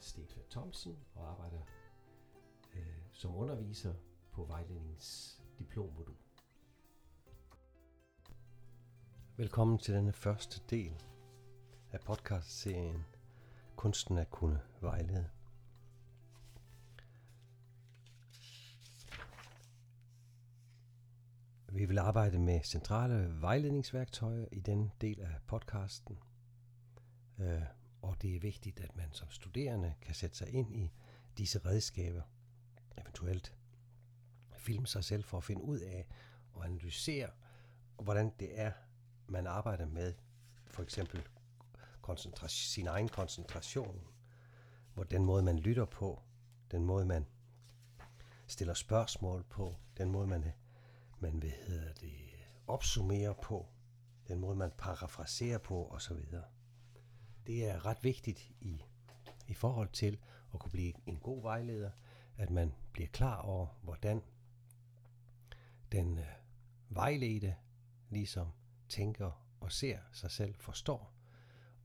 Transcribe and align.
Stenfeldt 0.00 0.50
Thomsen 0.50 0.96
og 1.14 1.30
arbejder 1.30 1.60
øh, 2.74 2.82
som 3.12 3.36
underviser 3.36 3.94
på 4.32 4.44
vejledningens 4.44 5.40
diplommodul. 5.58 6.16
Velkommen 9.36 9.78
til 9.78 9.94
denne 9.94 10.12
første 10.12 10.60
del 10.70 11.02
af 11.92 12.00
podcastserien 12.00 13.04
Kunsten 13.76 14.18
at 14.18 14.30
kunne 14.30 14.60
vejlede. 14.80 15.30
Vi 21.72 21.84
vil 21.84 21.98
arbejde 21.98 22.38
med 22.38 22.60
centrale 22.62 23.40
vejledningsværktøjer 23.40 24.46
i 24.52 24.60
den 24.60 24.92
del 25.00 25.20
af 25.20 25.34
podcasten. 25.46 26.18
Øh, 27.38 27.62
og 28.02 28.22
det 28.22 28.36
er 28.36 28.40
vigtigt, 28.40 28.80
at 28.80 28.96
man 28.96 29.12
som 29.12 29.30
studerende 29.30 29.94
kan 30.02 30.14
sætte 30.14 30.36
sig 30.36 30.48
ind 30.48 30.76
i 30.76 30.92
disse 31.38 31.58
redskaber, 31.58 32.22
eventuelt 32.98 33.54
filme 34.58 34.86
sig 34.86 35.04
selv 35.04 35.24
for 35.24 35.36
at 35.38 35.44
finde 35.44 35.62
ud 35.62 35.78
af 35.78 36.06
og 36.52 36.64
analysere, 36.64 37.30
hvordan 38.02 38.32
det 38.40 38.60
er, 38.60 38.72
man 39.26 39.46
arbejder 39.46 39.86
med 39.86 40.14
for 40.66 40.82
eksempel 40.82 41.22
sin 42.46 42.86
egen 42.86 43.08
koncentration, 43.08 44.04
hvor 44.94 45.04
den 45.04 45.24
måde, 45.24 45.42
man 45.42 45.58
lytter 45.58 45.84
på, 45.84 46.22
den 46.70 46.84
måde, 46.84 47.04
man 47.04 47.26
stiller 48.46 48.74
spørgsmål 48.74 49.44
på, 49.44 49.76
den 49.96 50.10
måde, 50.10 50.26
man, 50.26 50.52
man 51.18 51.38
hvad 51.38 51.50
hedder 51.50 51.92
det, 51.92 52.18
opsummerer 52.66 53.32
på, 53.32 53.68
den 54.28 54.38
måde, 54.38 54.56
man 54.56 54.70
parafraserer 54.78 55.58
på 55.58 55.88
osv 55.88 56.16
det 57.48 57.68
er 57.68 57.86
ret 57.86 58.04
vigtigt 58.04 58.50
i, 58.60 58.84
i 59.46 59.54
forhold 59.54 59.88
til 59.88 60.18
at 60.54 60.60
kunne 60.60 60.70
blive 60.70 60.92
en 61.06 61.18
god 61.18 61.42
vejleder, 61.42 61.90
at 62.36 62.50
man 62.50 62.74
bliver 62.92 63.08
klar 63.08 63.40
over, 63.40 63.66
hvordan 63.82 64.22
den 65.92 66.18
øh, 66.18 66.26
vejledte 66.88 67.56
ligesom 68.10 68.48
tænker 68.88 69.46
og 69.60 69.72
ser 69.72 69.98
sig 70.12 70.30
selv, 70.30 70.54
forstår. 70.54 71.12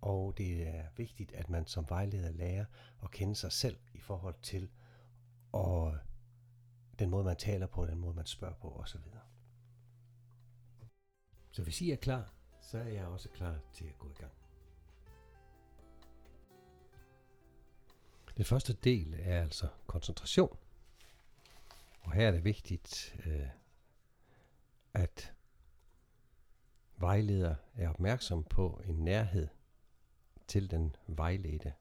Og 0.02 0.38
det 0.38 0.68
er 0.68 0.86
vigtigt, 0.98 1.32
at 1.32 1.50
man 1.50 1.68
som 1.68 1.90
vejleder 1.90 2.32
lærer 2.32 2.66
at 3.04 3.12
kende 3.12 3.36
sig 3.36 3.52
selv 3.52 3.78
i 3.94 4.00
forhold 4.00 4.36
til 4.42 4.70
og 5.52 5.98
den 7.00 7.10
måde, 7.10 7.24
man 7.24 7.38
taler 7.38 7.68
på, 7.68 7.86
den 7.86 8.00
måde, 8.00 8.14
man 8.14 8.26
spørger 8.26 8.56
på 8.56 8.70
osv. 8.70 9.02
Så 11.52 11.64
hvis 11.64 11.82
I 11.82 11.92
er 11.92 11.96
klar, 11.96 12.34
så 12.62 12.78
er 12.78 12.88
jeg 12.88 13.06
også 13.06 13.30
klar 13.30 13.60
til 13.74 13.86
at 13.86 14.00
gå 14.00 14.10
i 14.10 14.14
gang. 14.14 14.43
Den 18.38 18.46
første 18.46 18.74
del 18.74 19.16
er 19.20 19.42
altså 19.42 19.68
koncentration. 19.88 20.58
Og 22.02 22.14
her 22.14 22.28
er 22.28 22.32
det 22.32 22.44
vigtigt, 22.44 23.16
øh, 23.26 23.48
at 24.94 25.34
vejleder 26.98 27.56
er 27.76 27.90
opmærksom 27.90 28.44
på 28.44 28.82
en 28.86 28.96
nærhed 28.96 29.48
til 30.48 30.72
den 30.72 30.96
vejledte 31.08 31.74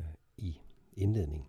øh, 0.00 0.06
i 0.36 0.60
indledningen. 0.92 1.48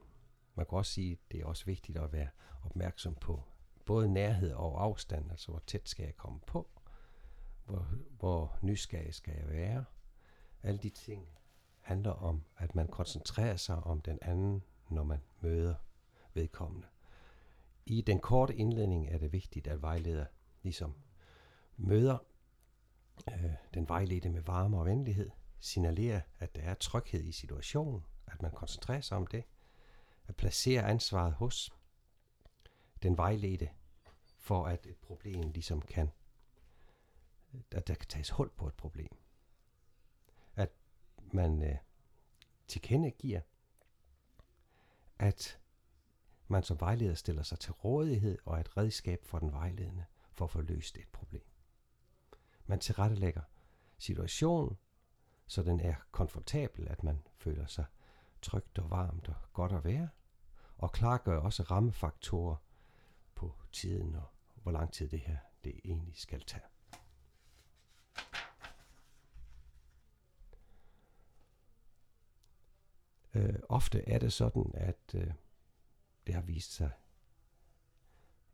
Man 0.55 0.65
kan 0.65 0.77
også 0.77 0.91
sige, 0.91 1.11
at 1.11 1.31
det 1.31 1.39
er 1.41 1.45
også 1.45 1.65
vigtigt 1.65 1.97
at 1.97 2.13
være 2.13 2.29
opmærksom 2.63 3.15
på 3.15 3.43
både 3.85 4.13
nærhed 4.13 4.51
og 4.51 4.83
afstand, 4.83 5.31
altså 5.31 5.51
hvor 5.51 5.63
tæt 5.67 5.89
skal 5.89 6.03
jeg 6.03 6.15
komme 6.15 6.39
på, 6.39 6.69
hvor, 7.65 7.87
hvor 8.19 8.59
nysgerrig 8.61 9.13
skal 9.13 9.35
jeg 9.37 9.49
være. 9.49 9.85
Alle 10.63 10.79
de 10.79 10.89
ting 10.89 11.27
handler 11.89 12.11
om, 12.11 12.43
at 12.57 12.75
man 12.75 12.87
koncentrerer 12.87 13.55
sig 13.55 13.75
om 13.75 14.01
den 14.01 14.19
anden, 14.21 14.63
når 14.89 15.03
man 15.03 15.21
møder 15.41 15.75
vedkommende. 16.33 16.87
I 17.85 18.01
den 18.01 18.19
korte 18.19 18.55
indledning 18.55 19.07
er 19.07 19.17
det 19.17 19.31
vigtigt, 19.31 19.67
at 19.67 19.81
vejleder 19.81 20.25
ligesom 20.63 20.95
møder 21.77 22.17
øh, 23.31 23.51
den 23.73 23.89
vejledte 23.89 24.29
med 24.29 24.41
varme 24.41 24.77
og 24.77 24.85
venlighed, 24.85 25.29
signalerer, 25.59 26.21
at 26.39 26.55
der 26.55 26.61
er 26.61 26.73
tryghed 26.73 27.23
i 27.23 27.31
situationen, 27.31 28.05
at 28.27 28.41
man 28.41 28.51
koncentrerer 28.51 29.01
sig 29.01 29.17
om 29.17 29.27
det, 29.27 29.43
at 30.27 30.35
placere 30.35 30.83
ansvaret 30.83 31.33
hos 31.33 31.71
den 33.03 33.17
vejledte, 33.17 33.69
for 34.39 34.65
at 34.65 34.85
et 34.85 34.97
problem 34.97 35.51
ligesom 35.51 35.81
kan, 35.81 36.09
at 37.71 37.87
der 37.87 37.93
kan 37.95 38.07
tages 38.07 38.29
hul 38.29 38.49
på 38.49 38.67
et 38.67 38.73
problem 38.73 39.18
man 41.33 41.63
øh, 41.63 41.75
tilkendegiver, 42.67 43.41
at 45.19 45.59
man 46.47 46.63
som 46.63 46.79
vejleder 46.79 47.13
stiller 47.13 47.43
sig 47.43 47.59
til 47.59 47.71
rådighed 47.71 48.37
og 48.45 48.55
er 48.55 48.59
et 48.59 48.77
redskab 48.77 49.25
for 49.25 49.39
den 49.39 49.51
vejledende 49.51 50.05
for 50.31 50.45
at 50.45 50.51
få 50.51 50.61
løst 50.61 50.97
et 50.97 51.07
problem. 51.07 51.43
Man 52.65 52.79
tilrettelægger 52.79 53.41
situationen, 53.97 54.77
så 55.47 55.63
den 55.63 55.79
er 55.79 55.95
komfortabel, 56.11 56.87
at 56.87 57.03
man 57.03 57.27
føler 57.37 57.65
sig 57.65 57.85
trygt 58.41 58.79
og 58.79 58.89
varmt 58.89 59.29
og 59.29 59.35
godt 59.53 59.71
at 59.71 59.83
være, 59.83 60.09
og 60.77 60.91
klargør 60.91 61.39
også 61.39 61.63
rammefaktorer 61.63 62.55
på 63.35 63.55
tiden 63.71 64.15
og 64.15 64.27
hvor 64.55 64.71
lang 64.71 64.93
tid 64.93 65.09
det 65.09 65.19
her 65.19 65.37
det 65.63 65.79
egentlig 65.85 66.15
skal 66.17 66.41
tage. 66.41 66.63
Øh, 73.33 73.55
ofte 73.69 74.09
er 74.09 74.19
det 74.19 74.33
sådan, 74.33 74.71
at 74.73 75.15
øh, 75.15 75.31
det 76.27 76.35
har 76.35 76.41
vist 76.41 76.73
sig 76.73 76.89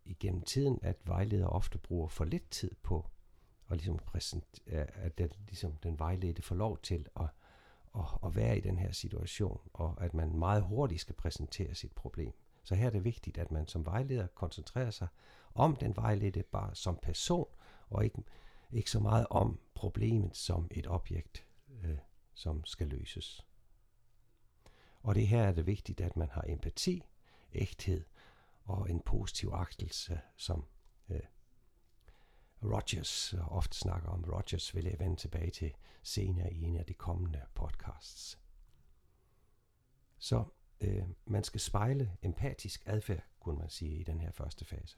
igennem 0.06 0.42
tiden, 0.42 0.80
at 0.82 0.98
vejledere 1.04 1.50
ofte 1.50 1.78
bruger 1.78 2.08
for 2.08 2.26
lidt 2.26 2.52
tid 2.52 2.72
på 2.84 3.10
at 3.70 3.78
ligesom 3.78 4.00
at 4.68 5.18
den, 5.18 5.30
ligesom 5.48 5.76
den 5.76 6.00
vejledte 6.00 6.42
får 6.42 6.56
lov 6.56 6.78
til 6.78 7.08
at, 7.20 7.28
at, 7.96 8.06
at 8.26 8.36
være 8.36 8.58
i 8.58 8.62
den 8.62 8.78
her 8.78 8.92
situation, 8.92 9.62
og 9.74 10.04
at 10.04 10.14
man 10.14 10.40
meget 10.40 10.64
hurtigt 10.64 11.02
skal 11.02 11.16
præsentere 11.16 11.76
sit 11.76 11.92
problem. 11.92 12.34
Så 12.64 12.76
her 12.76 12.86
er 12.86 12.90
det 12.90 13.04
vigtigt, 13.04 13.38
at 13.38 13.52
man 13.52 13.68
som 13.68 13.86
vejleder 13.86 14.28
koncentrerer 14.28 14.92
sig 14.92 15.08
om 15.54 15.76
den 15.76 15.96
vejledte 15.96 16.44
bare 16.44 16.76
som 16.76 17.00
person, 17.02 17.48
og 17.90 18.04
ikke, 18.04 18.24
ikke 18.72 18.92
så 18.92 19.00
meget 19.00 19.28
om 19.30 19.60
problemet 19.74 20.38
som 20.38 20.68
et 20.72 20.88
objekt, 20.88 21.46
øh, 21.84 21.98
som 22.34 22.66
skal 22.66 22.88
løses. 22.88 23.46
Og 25.06 25.16
det 25.16 25.28
her 25.28 25.44
er 25.44 25.52
det 25.52 25.66
vigtigt, 25.66 26.02
at 26.02 26.18
man 26.18 26.30
har 26.30 26.44
empati, 26.48 27.04
ægthed 27.54 28.04
og 28.64 28.90
en 28.90 29.00
positiv 29.00 29.52
agtelse, 29.54 30.22
som 30.38 30.66
øh, 31.10 31.20
Rogers 32.64 33.34
ofte 33.34 33.78
snakker 33.78 34.10
om. 34.10 34.24
Rogers 34.24 34.76
vil 34.76 34.86
jeg 34.86 35.00
vende 35.00 35.16
tilbage 35.16 35.52
til 35.52 35.74
senere 36.04 36.54
i 36.54 36.62
en 36.64 36.78
af 36.78 36.86
de 36.86 36.94
kommende 36.94 37.42
podcasts. 37.56 38.40
Så 40.18 40.44
øh, 40.82 41.04
man 41.26 41.44
skal 41.44 41.60
spejle 41.60 42.18
empatisk 42.22 42.84
adfærd, 42.86 43.24
kunne 43.40 43.60
man 43.60 43.70
sige, 43.70 44.00
i 44.00 44.04
den 44.04 44.20
her 44.20 44.32
første 44.32 44.66
fase. 44.66 44.98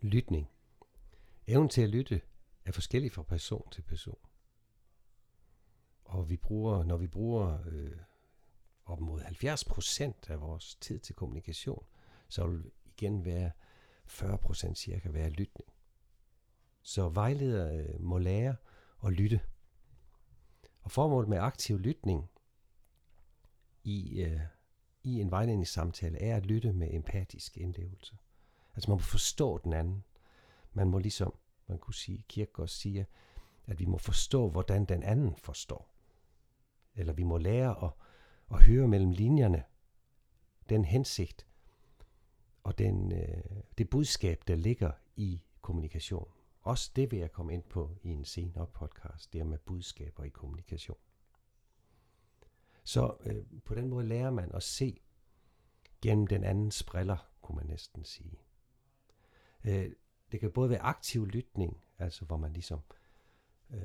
Lytning. 0.00 0.48
Evnen 1.50 1.68
til 1.68 1.82
at 1.82 1.88
lytte 1.88 2.20
er 2.64 2.72
forskellig 2.72 3.12
fra 3.12 3.22
person 3.22 3.70
til 3.70 3.82
person. 3.82 4.18
Og 6.04 6.30
vi 6.30 6.36
bruger, 6.36 6.84
når 6.84 6.96
vi 6.96 7.06
bruger 7.06 7.58
øh, 7.66 7.96
op 8.84 9.00
mod 9.00 9.20
70 9.20 9.64
procent 9.64 10.30
af 10.30 10.40
vores 10.40 10.74
tid 10.74 10.98
til 10.98 11.14
kommunikation, 11.14 11.84
så 12.28 12.46
vil 12.46 12.70
igen 12.84 13.24
være 13.24 13.50
40 14.06 14.38
procent 14.38 14.78
cirka 14.78 15.08
være 15.08 15.30
lytning. 15.30 15.70
Så 16.82 17.08
vejledere 17.08 17.76
øh, 17.76 18.00
må 18.00 18.18
lære 18.18 18.56
at 19.04 19.12
lytte. 19.12 19.40
Og 20.80 20.90
formålet 20.90 21.28
med 21.28 21.38
aktiv 21.38 21.78
lytning 21.78 22.30
i, 23.84 24.20
øh, 24.22 24.40
i 25.02 25.20
en 25.20 25.30
vejledningssamtale 25.30 26.22
er 26.22 26.36
at 26.36 26.46
lytte 26.46 26.72
med 26.72 26.88
empatisk 26.94 27.56
indlevelse. 27.56 28.18
Altså 28.74 28.90
man 28.90 28.94
må 28.94 29.02
forstå 29.02 29.58
den 29.58 29.72
anden. 29.72 30.04
Man 30.72 30.88
må 30.88 30.98
ligesom 30.98 31.34
man 31.70 31.78
kunne 31.78 31.94
sige, 31.94 32.24
Kierkegaard 32.28 32.68
siger, 32.68 33.04
at 33.66 33.78
vi 33.78 33.84
må 33.84 33.98
forstå, 33.98 34.48
hvordan 34.48 34.84
den 34.84 35.02
anden 35.02 35.36
forstår. 35.36 35.94
Eller 36.94 37.12
vi 37.12 37.22
må 37.22 37.38
lære 37.38 37.84
at, 37.84 37.90
at 38.50 38.62
høre 38.64 38.88
mellem 38.88 39.10
linjerne 39.10 39.64
den 40.68 40.84
hensigt 40.84 41.46
og 42.62 42.78
den, 42.78 43.12
øh, 43.12 43.42
det 43.78 43.90
budskab, 43.90 44.42
der 44.48 44.54
ligger 44.54 44.92
i 45.16 45.42
kommunikation. 45.60 46.32
Også 46.62 46.90
det 46.96 47.10
vil 47.10 47.18
jeg 47.18 47.32
komme 47.32 47.54
ind 47.54 47.62
på 47.62 47.96
i 48.02 48.08
en 48.08 48.24
senere 48.24 48.66
podcast, 48.66 49.32
det 49.32 49.46
med 49.46 49.58
budskaber 49.58 50.24
i 50.24 50.28
kommunikation. 50.28 50.98
Så 52.84 53.16
øh, 53.20 53.44
på 53.64 53.74
den 53.74 53.88
måde 53.88 54.06
lærer 54.06 54.30
man 54.30 54.52
at 54.54 54.62
se 54.62 55.00
gennem 56.02 56.26
den 56.26 56.44
andens 56.44 56.82
briller, 56.82 57.30
kunne 57.40 57.56
man 57.56 57.66
næsten 57.66 58.04
sige. 58.04 58.38
Øh, 59.64 59.92
det 60.32 60.40
kan 60.40 60.52
både 60.52 60.70
være 60.70 60.80
aktiv 60.80 61.26
lytning, 61.26 61.80
altså 61.98 62.24
hvor 62.24 62.36
man 62.36 62.52
ligesom 62.52 62.80
øh, 63.70 63.80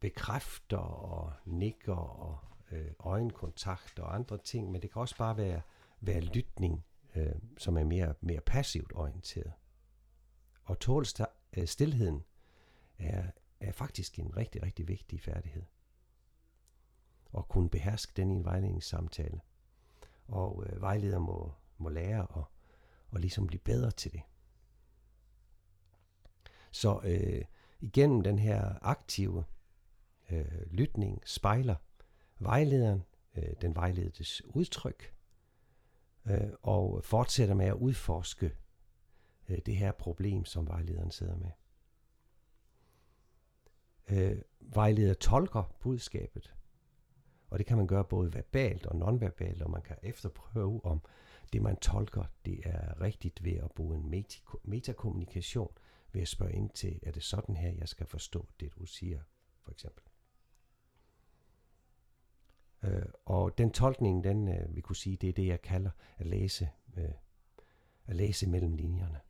bekræfter 0.00 0.76
og 0.76 1.32
nikker 1.44 1.94
og 1.94 2.38
øh, 2.70 2.90
øjenkontakt 2.98 3.98
og 3.98 4.14
andre 4.14 4.38
ting, 4.38 4.70
men 4.70 4.82
det 4.82 4.92
kan 4.92 5.00
også 5.00 5.16
bare 5.16 5.36
være, 5.36 5.62
være 6.00 6.20
lytning, 6.20 6.84
øh, 7.14 7.34
som 7.58 7.76
er 7.76 7.84
mere, 7.84 8.14
mere 8.20 8.40
passivt 8.40 8.92
orienteret. 8.94 9.52
Og 10.64 10.78
tål 10.78 11.04
øh, 11.56 11.66
stillheden 11.66 12.24
er, 12.98 13.30
er 13.60 13.72
faktisk 13.72 14.18
en 14.18 14.36
rigtig, 14.36 14.62
rigtig 14.62 14.88
vigtig 14.88 15.20
færdighed. 15.20 15.62
Og 17.32 17.48
kunne 17.48 17.70
beherske 17.70 18.12
den 18.16 18.30
i 18.30 18.34
en 18.34 18.44
vejledningssamtale. 18.44 19.40
Og 20.28 20.64
øh, 20.66 20.80
vejleder 20.80 21.18
må, 21.18 21.54
må 21.78 21.88
lære 21.88 22.26
at 22.36 22.44
og 23.10 23.20
ligesom 23.20 23.46
blive 23.46 23.60
bedre 23.60 23.90
til 23.90 24.12
det. 24.12 24.22
Så 26.70 27.00
øh, 27.04 27.44
igennem 27.80 28.22
den 28.22 28.38
her 28.38 28.78
aktive 28.82 29.44
øh, 30.30 30.62
lytning 30.70 31.22
spejler 31.26 31.74
vejlederen 32.38 33.04
øh, 33.36 33.52
den 33.60 33.74
vejlededes 33.74 34.42
udtryk 34.46 35.14
øh, 36.26 36.50
og 36.62 37.04
fortsætter 37.04 37.54
med 37.54 37.66
at 37.66 37.74
udforske 37.74 38.54
øh, 39.48 39.58
det 39.66 39.76
her 39.76 39.92
problem, 39.92 40.44
som 40.44 40.68
vejlederen 40.68 41.10
sidder 41.10 41.36
med. 41.36 41.50
Øh, 44.10 44.42
vejleder 44.60 45.14
tolker 45.14 45.76
budskabet, 45.80 46.54
og 47.50 47.58
det 47.58 47.66
kan 47.66 47.76
man 47.76 47.86
gøre 47.86 48.04
både 48.04 48.34
verbalt 48.34 48.86
og 48.86 48.96
nonverbalt, 48.96 49.62
og 49.62 49.70
man 49.70 49.82
kan 49.82 49.96
efterprøve, 50.02 50.84
om 50.84 51.02
det 51.52 51.62
man 51.62 51.76
tolker, 51.76 52.24
det 52.44 52.60
er 52.64 53.00
rigtigt 53.00 53.44
ved 53.44 53.56
at 53.56 53.72
bruge 53.72 53.96
en 53.96 54.24
metakommunikation, 54.64 55.70
ved 56.12 56.22
at 56.22 56.28
spørge 56.28 56.52
ind 56.52 56.70
til, 56.70 57.00
er 57.02 57.12
det 57.12 57.22
sådan 57.22 57.56
her, 57.56 57.72
jeg 57.72 57.88
skal 57.88 58.06
forstå 58.06 58.48
det, 58.60 58.74
du 58.78 58.86
siger, 58.86 59.20
for 59.62 59.70
eksempel. 59.70 60.04
Øh, 62.82 63.06
og 63.24 63.58
den 63.58 63.70
tolkning, 63.70 64.24
den 64.24 64.48
øh, 64.48 64.76
vi 64.76 64.80
kunne 64.80 64.96
sige, 64.96 65.16
det 65.16 65.28
er 65.28 65.32
det, 65.32 65.46
jeg 65.46 65.62
kalder 65.62 65.90
at 66.18 66.26
læse, 66.26 66.68
øh, 66.96 67.10
at 68.06 68.16
læse 68.16 68.48
mellem 68.48 68.74
linjerne. 68.74 69.20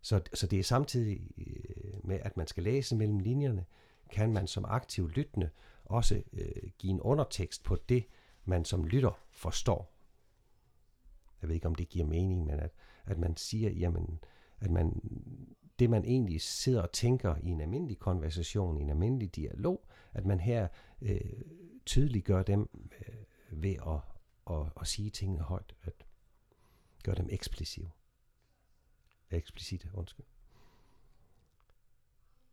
Så, 0.00 0.20
så 0.34 0.46
det 0.46 0.58
er 0.58 0.62
samtidig 0.62 1.30
øh, 1.38 2.06
med, 2.06 2.20
at 2.22 2.36
man 2.36 2.46
skal 2.46 2.62
læse 2.62 2.96
mellem 2.96 3.18
linjerne, 3.18 3.64
kan 4.10 4.32
man 4.32 4.46
som 4.46 4.64
aktiv 4.64 5.08
lyttende 5.08 5.50
også 5.84 6.22
øh, 6.32 6.70
give 6.78 6.90
en 6.90 7.00
undertekst 7.00 7.64
på 7.64 7.76
det, 7.88 8.04
man 8.44 8.64
som 8.64 8.84
lytter 8.84 9.20
forstår. 9.30 9.92
Jeg 11.42 11.48
ved 11.48 11.54
ikke, 11.54 11.66
om 11.66 11.74
det 11.74 11.88
giver 11.88 12.06
mening, 12.06 12.46
men 12.46 12.60
at, 12.60 12.70
at 13.04 13.18
man 13.18 13.36
siger, 13.36 13.70
jamen, 13.70 14.20
at 14.60 14.70
man, 14.70 15.00
det 15.78 15.90
man 15.90 16.04
egentlig 16.04 16.40
sidder 16.40 16.82
og 16.82 16.92
tænker 16.92 17.36
i 17.42 17.48
en 17.48 17.60
almindelig 17.60 17.98
konversation, 17.98 18.78
i 18.78 18.80
en 18.80 18.90
almindelig 18.90 19.36
dialog, 19.36 19.86
at 20.12 20.26
man 20.26 20.40
her 20.40 20.68
øh, 21.02 21.20
tydeliggør 21.86 22.42
dem 22.42 22.68
øh, 23.00 23.62
ved 23.62 23.74
at, 23.86 24.00
at, 24.56 24.72
at 24.80 24.86
sige 24.86 25.10
tingene 25.10 25.42
højt, 25.42 25.74
at 25.82 26.06
gøre 27.02 27.14
dem 27.14 27.28
eksplicive. 27.30 27.90
Eksplicite, 29.30 29.88
undskyld. 29.94 30.26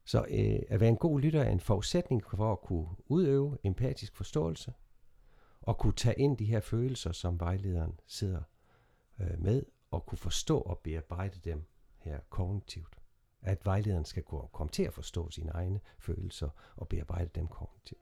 Så 0.05 0.25
øh, 0.29 0.59
at 0.69 0.79
være 0.79 0.89
en 0.89 0.97
god 0.97 1.19
lytter 1.19 1.41
er 1.41 1.51
en 1.51 1.59
forudsætning 1.59 2.23
for 2.23 2.51
at 2.51 2.61
kunne 2.61 2.87
udøve 3.05 3.57
empatisk 3.63 4.15
forståelse, 4.15 4.73
og 5.61 5.77
kunne 5.77 5.93
tage 5.93 6.19
ind 6.19 6.37
de 6.37 6.45
her 6.45 6.59
følelser, 6.59 7.11
som 7.11 7.39
vejlederen 7.39 7.99
sidder 8.07 8.41
øh, 9.19 9.41
med, 9.41 9.65
og 9.91 10.05
kunne 10.05 10.17
forstå 10.17 10.59
og 10.59 10.79
bearbejde 10.79 11.39
dem 11.39 11.63
her 12.03 12.19
kognitivt. 12.29 12.99
At 13.41 13.65
vejlederen 13.65 14.05
skal 14.05 14.23
komme 14.23 14.71
til 14.71 14.83
at 14.83 14.93
forstå 14.93 15.29
sine 15.29 15.51
egne 15.51 15.81
følelser 15.99 16.49
og 16.75 16.87
bearbejde 16.87 17.29
dem 17.35 17.47
kognitivt. 17.47 18.01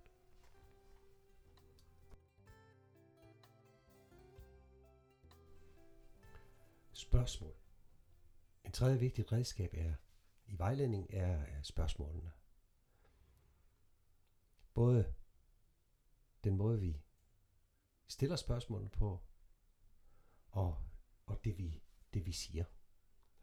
Spørgsmål. 6.93 7.53
En 8.65 8.71
tredje 8.71 8.99
vigtigt 8.99 9.31
redskab 9.31 9.73
er 9.73 9.93
i 10.47 10.59
vejledning 10.59 11.07
er 11.13 11.61
spørgsmålene. 11.61 12.31
Både 14.73 15.13
den 16.43 16.57
måde, 16.57 16.79
vi 16.79 17.01
stiller 18.07 18.35
spørgsmålene 18.35 18.89
på, 18.89 19.19
og, 20.49 20.77
og 21.25 21.43
det, 21.43 21.57
vi, 21.57 21.81
det, 22.13 22.25
vi 22.25 22.31
siger, 22.31 22.63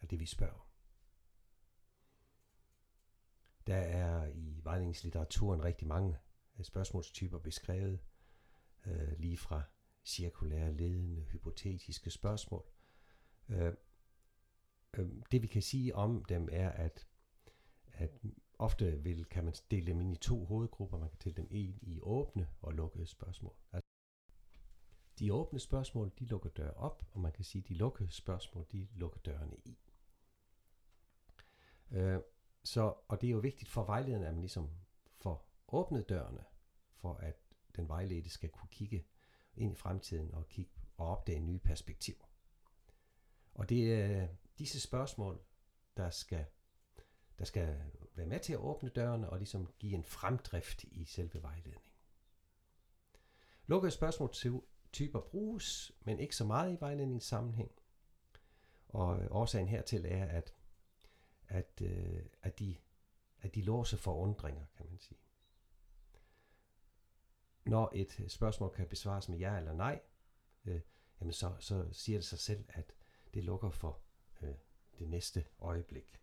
af 0.00 0.08
det, 0.08 0.20
vi 0.20 0.26
spørger. 0.26 0.68
Der 3.66 3.76
er 3.76 4.26
i 4.26 4.60
vejledningslitteraturen 4.64 5.64
rigtig 5.64 5.88
mange 5.88 6.18
øh, 6.58 6.64
spørgsmålstyper 6.64 7.38
beskrevet, 7.38 8.00
øh, 8.86 9.18
lige 9.18 9.36
fra 9.36 9.62
cirkulære, 10.04 10.72
ledende, 10.72 11.22
hypotetiske 11.22 12.10
spørgsmål, 12.10 12.64
Øh, 13.48 13.74
øh, 14.98 15.10
det 15.32 15.42
vi 15.42 15.46
kan 15.46 15.62
sige 15.62 15.94
om 15.94 16.24
dem 16.24 16.48
er, 16.52 16.70
at, 16.70 17.06
at 17.92 18.10
ofte 18.58 19.02
vil, 19.02 19.24
kan 19.24 19.44
man 19.44 19.54
dele 19.70 19.86
dem 19.86 20.00
ind 20.00 20.12
i 20.12 20.16
to 20.16 20.44
hovedgrupper. 20.44 20.98
Man 20.98 21.08
kan 21.08 21.18
dele 21.24 21.36
dem 21.36 21.48
ind 21.50 21.78
i 21.82 22.00
åbne 22.02 22.48
og 22.60 22.72
lukkede 22.72 23.06
spørgsmål. 23.06 23.54
Altså, 23.72 23.88
de 25.18 25.32
åbne 25.32 25.58
spørgsmål, 25.58 26.12
de 26.18 26.24
lukker 26.24 26.50
døre 26.50 26.74
op, 26.74 27.02
og 27.12 27.20
man 27.20 27.32
kan 27.32 27.44
sige, 27.44 27.62
at 27.62 27.68
de 27.68 27.74
lukkede 27.74 28.10
spørgsmål, 28.10 28.66
de 28.72 28.88
lukker 28.94 29.20
dørene 29.20 29.56
i. 29.64 29.78
Øh, 31.90 32.20
så, 32.64 32.94
og 33.08 33.20
det 33.20 33.26
er 33.26 33.30
jo 33.30 33.38
vigtigt 33.38 33.70
for 33.70 33.84
vejlederen, 33.84 34.24
at 34.24 34.32
man 34.32 34.40
ligesom 34.40 34.70
får 35.16 35.48
åbnet 35.68 36.08
dørene, 36.08 36.44
for 36.96 37.14
at 37.14 37.36
den 37.76 37.88
vejledte 37.88 38.30
skal 38.30 38.50
kunne 38.50 38.68
kigge 38.70 39.04
ind 39.54 39.72
i 39.72 39.76
fremtiden 39.76 40.34
og 40.34 40.48
kigge 40.48 40.72
og 40.96 41.06
opdage 41.06 41.40
nye 41.40 41.58
perspektiver. 41.58 42.24
Og 43.54 43.68
det 43.68 43.94
er 43.94 44.22
øh, 44.22 44.28
disse 44.58 44.80
spørgsmål, 44.80 45.40
der 45.96 46.10
skal, 46.10 46.44
der 47.38 47.44
skal 47.44 47.80
være 48.14 48.26
med 48.26 48.40
til 48.40 48.52
at 48.52 48.58
åbne 48.58 48.88
dørene 48.88 49.30
og 49.30 49.38
ligesom 49.38 49.72
give 49.78 49.94
en 49.94 50.04
fremdrift 50.04 50.84
i 50.84 51.04
selve 51.04 51.42
vejledningen. 51.42 51.92
Lukkede 53.66 53.90
spørgsmålstyper 53.90 55.20
bruges, 55.20 55.92
men 56.04 56.18
ikke 56.18 56.36
så 56.36 56.44
meget 56.44 56.72
i 56.72 56.80
vejledningssammenhæng. 56.80 57.70
Og 58.88 59.22
øh, 59.22 59.26
årsagen 59.30 59.68
hertil 59.68 60.04
er, 60.08 60.24
at, 60.24 60.54
at, 61.48 61.80
øh, 61.82 62.22
at, 62.42 62.58
de, 62.58 62.76
at 63.40 63.54
de 63.54 63.62
låser 63.62 63.96
forundringer, 63.96 64.64
kan 64.76 64.86
man 64.86 64.98
sige. 64.98 65.18
Når 67.64 67.92
et 67.94 68.24
spørgsmål 68.28 68.70
kan 68.70 68.88
besvares 68.88 69.28
med 69.28 69.38
ja 69.38 69.56
eller 69.56 69.72
nej, 69.72 70.00
øh, 70.64 70.80
jamen 71.20 71.32
så, 71.32 71.56
så 71.58 71.88
siger 71.92 72.18
det 72.18 72.24
sig 72.24 72.38
selv, 72.38 72.64
at 72.68 72.94
det 73.34 73.44
lukker 73.44 73.70
for 73.70 74.00
øh, 74.42 74.54
det 74.98 75.08
næste 75.08 75.44
øjeblik. 75.58 76.20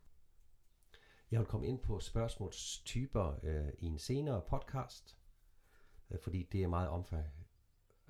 Jeg 1.31 1.39
vil 1.39 1.47
komme 1.47 1.67
ind 1.67 1.79
på 1.79 1.99
spørgsmålstyper 1.99 3.39
øh, 3.43 3.73
i 3.79 3.85
en 3.85 3.99
senere 3.99 4.41
podcast, 4.41 5.17
øh, 6.09 6.19
fordi 6.19 6.43
det 6.43 6.63
er 6.63 6.67
meget 6.67 6.89
omfang, 6.89 7.25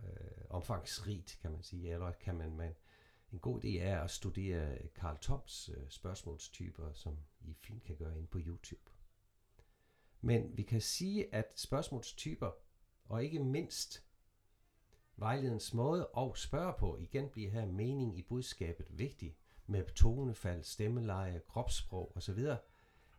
øh, 0.03 0.45
omfangsrigt, 0.49 1.37
kan 1.41 1.51
man 1.51 1.63
sige. 1.63 1.93
Eller 1.93 2.11
kan 2.11 2.35
man, 2.35 2.55
man 2.55 2.75
en 3.35 3.39
god 3.39 3.65
idé 3.65 3.79
er 3.79 4.01
at 4.01 4.11
studere 4.11 4.87
Karl 4.95 5.17
Toms 5.17 5.69
øh, 5.69 5.89
spørgsmålstyper, 5.89 6.93
som 6.93 7.17
I 7.41 7.53
fint 7.53 7.83
kan 7.83 7.95
gøre 7.95 8.17
ind 8.17 8.27
på 8.27 8.39
YouTube. 8.45 8.91
Men 10.21 10.57
vi 10.57 10.63
kan 10.63 10.81
sige, 10.81 11.35
at 11.35 11.51
spørgsmålstyper, 11.55 12.51
og 13.05 13.23
ikke 13.23 13.39
mindst 13.39 14.03
Vejledens 15.17 15.73
måde 15.73 16.09
at 16.17 16.37
spørge 16.37 16.73
på, 16.79 16.97
igen 16.97 17.29
bliver 17.29 17.51
her 17.51 17.65
mening 17.65 18.17
i 18.17 18.21
budskabet 18.21 18.85
vigtig, 18.89 19.37
med 19.67 19.85
tonefald, 19.95 20.63
stemmeleje, 20.63 21.41
kropssprog 21.47 22.17
osv., 22.17 22.39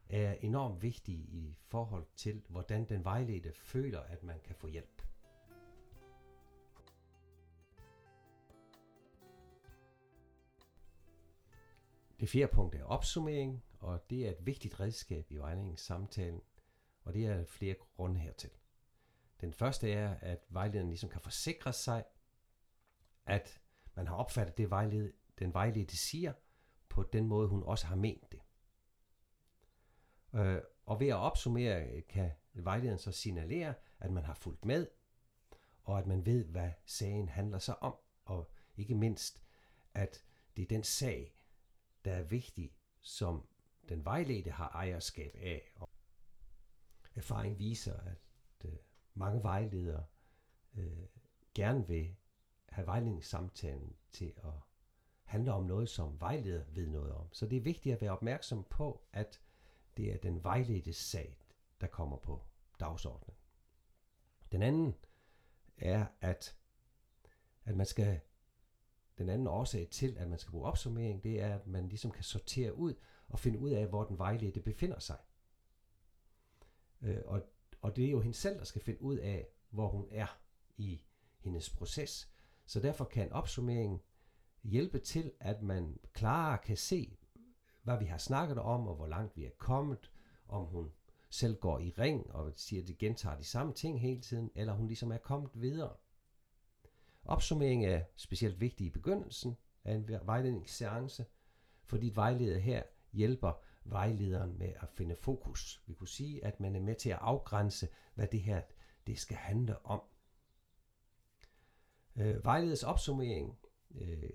er 0.08 0.32
enormt 0.32 0.82
vigtig 0.82 1.14
i 1.14 1.56
forhold 1.66 2.06
til, 2.16 2.42
hvordan 2.48 2.88
den 2.88 3.04
vejledte 3.04 3.52
føler, 3.52 4.00
at 4.00 4.22
man 4.22 4.40
kan 4.44 4.54
få 4.54 4.66
hjælp. 4.66 5.02
Det 12.20 12.28
fjerde 12.28 12.52
punkt 12.52 12.74
er 12.74 12.84
opsummering, 12.84 13.64
og 13.78 14.10
det 14.10 14.26
er 14.26 14.30
et 14.30 14.46
vigtigt 14.46 14.80
redskab 14.80 15.30
i 15.30 15.36
vejledningssamtalen, 15.36 16.40
og 17.02 17.14
det 17.14 17.26
er 17.26 17.44
flere 17.44 17.74
grunde 17.74 18.20
hertil. 18.20 18.50
Den 19.40 19.52
første 19.52 19.92
er, 19.92 20.14
at 20.20 20.44
vejlederen 20.48 20.88
ligesom 20.88 21.10
kan 21.10 21.20
forsikre 21.20 21.72
sig, 21.72 22.04
at 23.26 23.60
man 23.94 24.06
har 24.06 24.14
opfattet 24.14 24.58
det, 24.58 24.70
vejled, 24.70 25.12
den 25.38 25.54
vejledte 25.54 25.96
siger, 25.96 26.32
på 26.88 27.02
den 27.02 27.26
måde, 27.26 27.48
hun 27.48 27.62
også 27.62 27.86
har 27.86 27.96
ment 27.96 28.32
det. 28.32 28.40
Øh, 30.34 30.62
og 30.86 31.00
ved 31.00 31.08
at 31.08 31.16
opsummere, 31.16 32.00
kan 32.00 32.30
vejlederen 32.52 32.98
så 32.98 33.12
signalere, 33.12 33.74
at 34.00 34.10
man 34.10 34.24
har 34.24 34.34
fulgt 34.34 34.64
med, 34.64 34.86
og 35.84 35.98
at 35.98 36.06
man 36.06 36.26
ved, 36.26 36.44
hvad 36.44 36.70
sagen 36.84 37.28
handler 37.28 37.58
sig 37.58 37.82
om, 37.82 37.96
og 38.24 38.50
ikke 38.76 38.94
mindst, 38.94 39.42
at 39.94 40.24
det 40.56 40.62
er 40.62 40.66
den 40.66 40.82
sag, 40.82 41.35
der 42.06 42.12
er 42.12 42.22
vigtig, 42.22 42.72
som 43.00 43.48
den 43.88 44.04
vejledte 44.04 44.50
har 44.50 44.68
ejerskab 44.68 45.36
af. 45.40 45.72
Og 45.74 45.88
erfaring 47.14 47.58
viser, 47.58 48.00
at 48.00 48.18
øh, 48.64 48.72
mange 49.14 49.42
vejledere 49.42 50.04
øh, 50.74 51.06
gerne 51.54 51.86
vil 51.86 52.16
have 52.68 52.86
vejledningssamtalen 52.86 53.96
til 54.12 54.32
at 54.44 54.52
handle 55.24 55.52
om 55.52 55.64
noget, 55.64 55.88
som 55.88 56.20
vejleder 56.20 56.64
ved 56.68 56.86
noget 56.86 57.12
om. 57.12 57.32
Så 57.32 57.46
det 57.46 57.56
er 57.56 57.60
vigtigt 57.60 57.94
at 57.94 58.00
være 58.00 58.10
opmærksom 58.10 58.64
på, 58.64 59.06
at 59.12 59.40
det 59.96 60.12
er 60.12 60.16
den 60.16 60.44
vejledte 60.44 60.92
sag, 60.92 61.38
der 61.80 61.86
kommer 61.86 62.16
på 62.16 62.42
dagsordenen. 62.80 63.36
Den 64.52 64.62
anden 64.62 64.94
er, 65.78 66.06
at, 66.20 66.56
at 67.64 67.76
man 67.76 67.86
skal 67.86 68.20
den 69.18 69.28
anden 69.28 69.46
årsag 69.46 69.88
til, 69.90 70.16
at 70.18 70.28
man 70.28 70.38
skal 70.38 70.50
bruge 70.50 70.66
opsummering, 70.66 71.22
det 71.22 71.40
er, 71.40 71.54
at 71.54 71.66
man 71.66 71.88
ligesom 71.88 72.10
kan 72.10 72.24
sortere 72.24 72.74
ud 72.74 72.94
og 73.28 73.38
finde 73.38 73.58
ud 73.58 73.70
af, 73.70 73.86
hvor 73.86 74.04
den 74.04 74.18
vejledte 74.18 74.60
befinder 74.60 74.98
sig. 74.98 75.16
Øh, 77.02 77.22
og, 77.24 77.42
og 77.82 77.96
det 77.96 78.04
er 78.04 78.10
jo 78.10 78.20
hende 78.20 78.36
selv, 78.36 78.58
der 78.58 78.64
skal 78.64 78.82
finde 78.82 79.02
ud 79.02 79.16
af, 79.16 79.46
hvor 79.70 79.88
hun 79.88 80.08
er 80.10 80.40
i 80.76 81.00
hendes 81.38 81.70
proces. 81.70 82.30
Så 82.66 82.80
derfor 82.80 83.04
kan 83.04 83.32
opsummering 83.32 84.02
hjælpe 84.62 84.98
til, 84.98 85.32
at 85.40 85.62
man 85.62 85.98
klarere 86.12 86.58
kan 86.58 86.76
se, 86.76 87.18
hvad 87.82 87.98
vi 87.98 88.04
har 88.04 88.18
snakket 88.18 88.58
om, 88.58 88.88
og 88.88 88.94
hvor 88.94 89.06
langt 89.06 89.36
vi 89.36 89.44
er 89.44 89.50
kommet, 89.58 90.10
om 90.48 90.64
hun 90.64 90.92
selv 91.30 91.56
går 91.56 91.78
i 91.78 91.90
ring 91.90 92.30
og 92.30 92.52
siger, 92.56 92.82
at 92.82 92.88
det 92.88 92.98
gentager 92.98 93.36
de 93.36 93.44
samme 93.44 93.72
ting 93.72 94.00
hele 94.00 94.20
tiden, 94.20 94.50
eller 94.54 94.72
hun 94.72 94.86
ligesom 94.86 95.12
er 95.12 95.18
kommet 95.18 95.50
videre. 95.54 95.96
Opsummering 97.28 97.86
er 97.86 98.02
specielt 98.16 98.60
vigtig 98.60 98.86
i 98.86 98.90
begyndelsen 98.90 99.56
af 99.84 99.94
en 99.94 100.08
vejledningsseance, 100.08 101.26
fordi 101.84 102.12
vejleder 102.14 102.58
her 102.58 102.82
hjælper 103.12 103.52
vejlederen 103.84 104.58
med 104.58 104.72
at 104.80 104.88
finde 104.88 105.16
fokus. 105.16 105.82
Vi 105.86 105.94
kunne 105.94 106.08
sige, 106.08 106.44
at 106.44 106.60
man 106.60 106.76
er 106.76 106.80
med 106.80 106.94
til 106.94 107.10
at 107.10 107.18
afgrænse, 107.20 107.88
hvad 108.14 108.26
det 108.26 108.42
her 108.42 108.62
det 109.06 109.18
skal 109.18 109.36
handle 109.36 109.86
om. 109.86 110.02
Øh, 112.16 112.44
vejleders 112.44 112.82
opsummering 112.82 113.58
øh, 113.94 114.30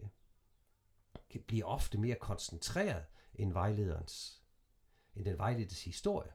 bliver 1.48 1.66
ofte 1.66 1.98
mere 1.98 2.16
koncentreret 2.16 3.06
end 3.36 3.54
vejlederens, 3.54 4.44
end 5.16 5.26
den 5.26 5.38
vejledes 5.38 5.84
historie. 5.84 6.32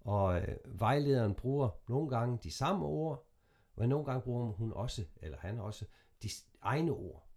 Og 0.00 0.40
øh, 0.40 0.56
vejlederen 0.64 1.34
bruger 1.34 1.70
nogle 1.88 2.10
gange 2.10 2.38
de 2.42 2.50
samme 2.50 2.86
ord, 2.86 3.26
men 3.74 3.88
nogle 3.88 4.04
gange 4.04 4.22
bruger 4.22 4.46
hun 4.46 4.72
også, 4.72 5.04
eller 5.16 5.38
han 5.38 5.58
også, 5.58 5.86
de 6.22 6.28
egne 6.60 6.92
ord. 6.92 7.28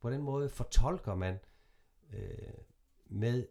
På 0.00 0.10
den 0.10 0.22
måde 0.22 0.48
fortolker 0.48 1.14
man 1.14 1.38
øh, 2.12 2.54
med, 3.06 3.48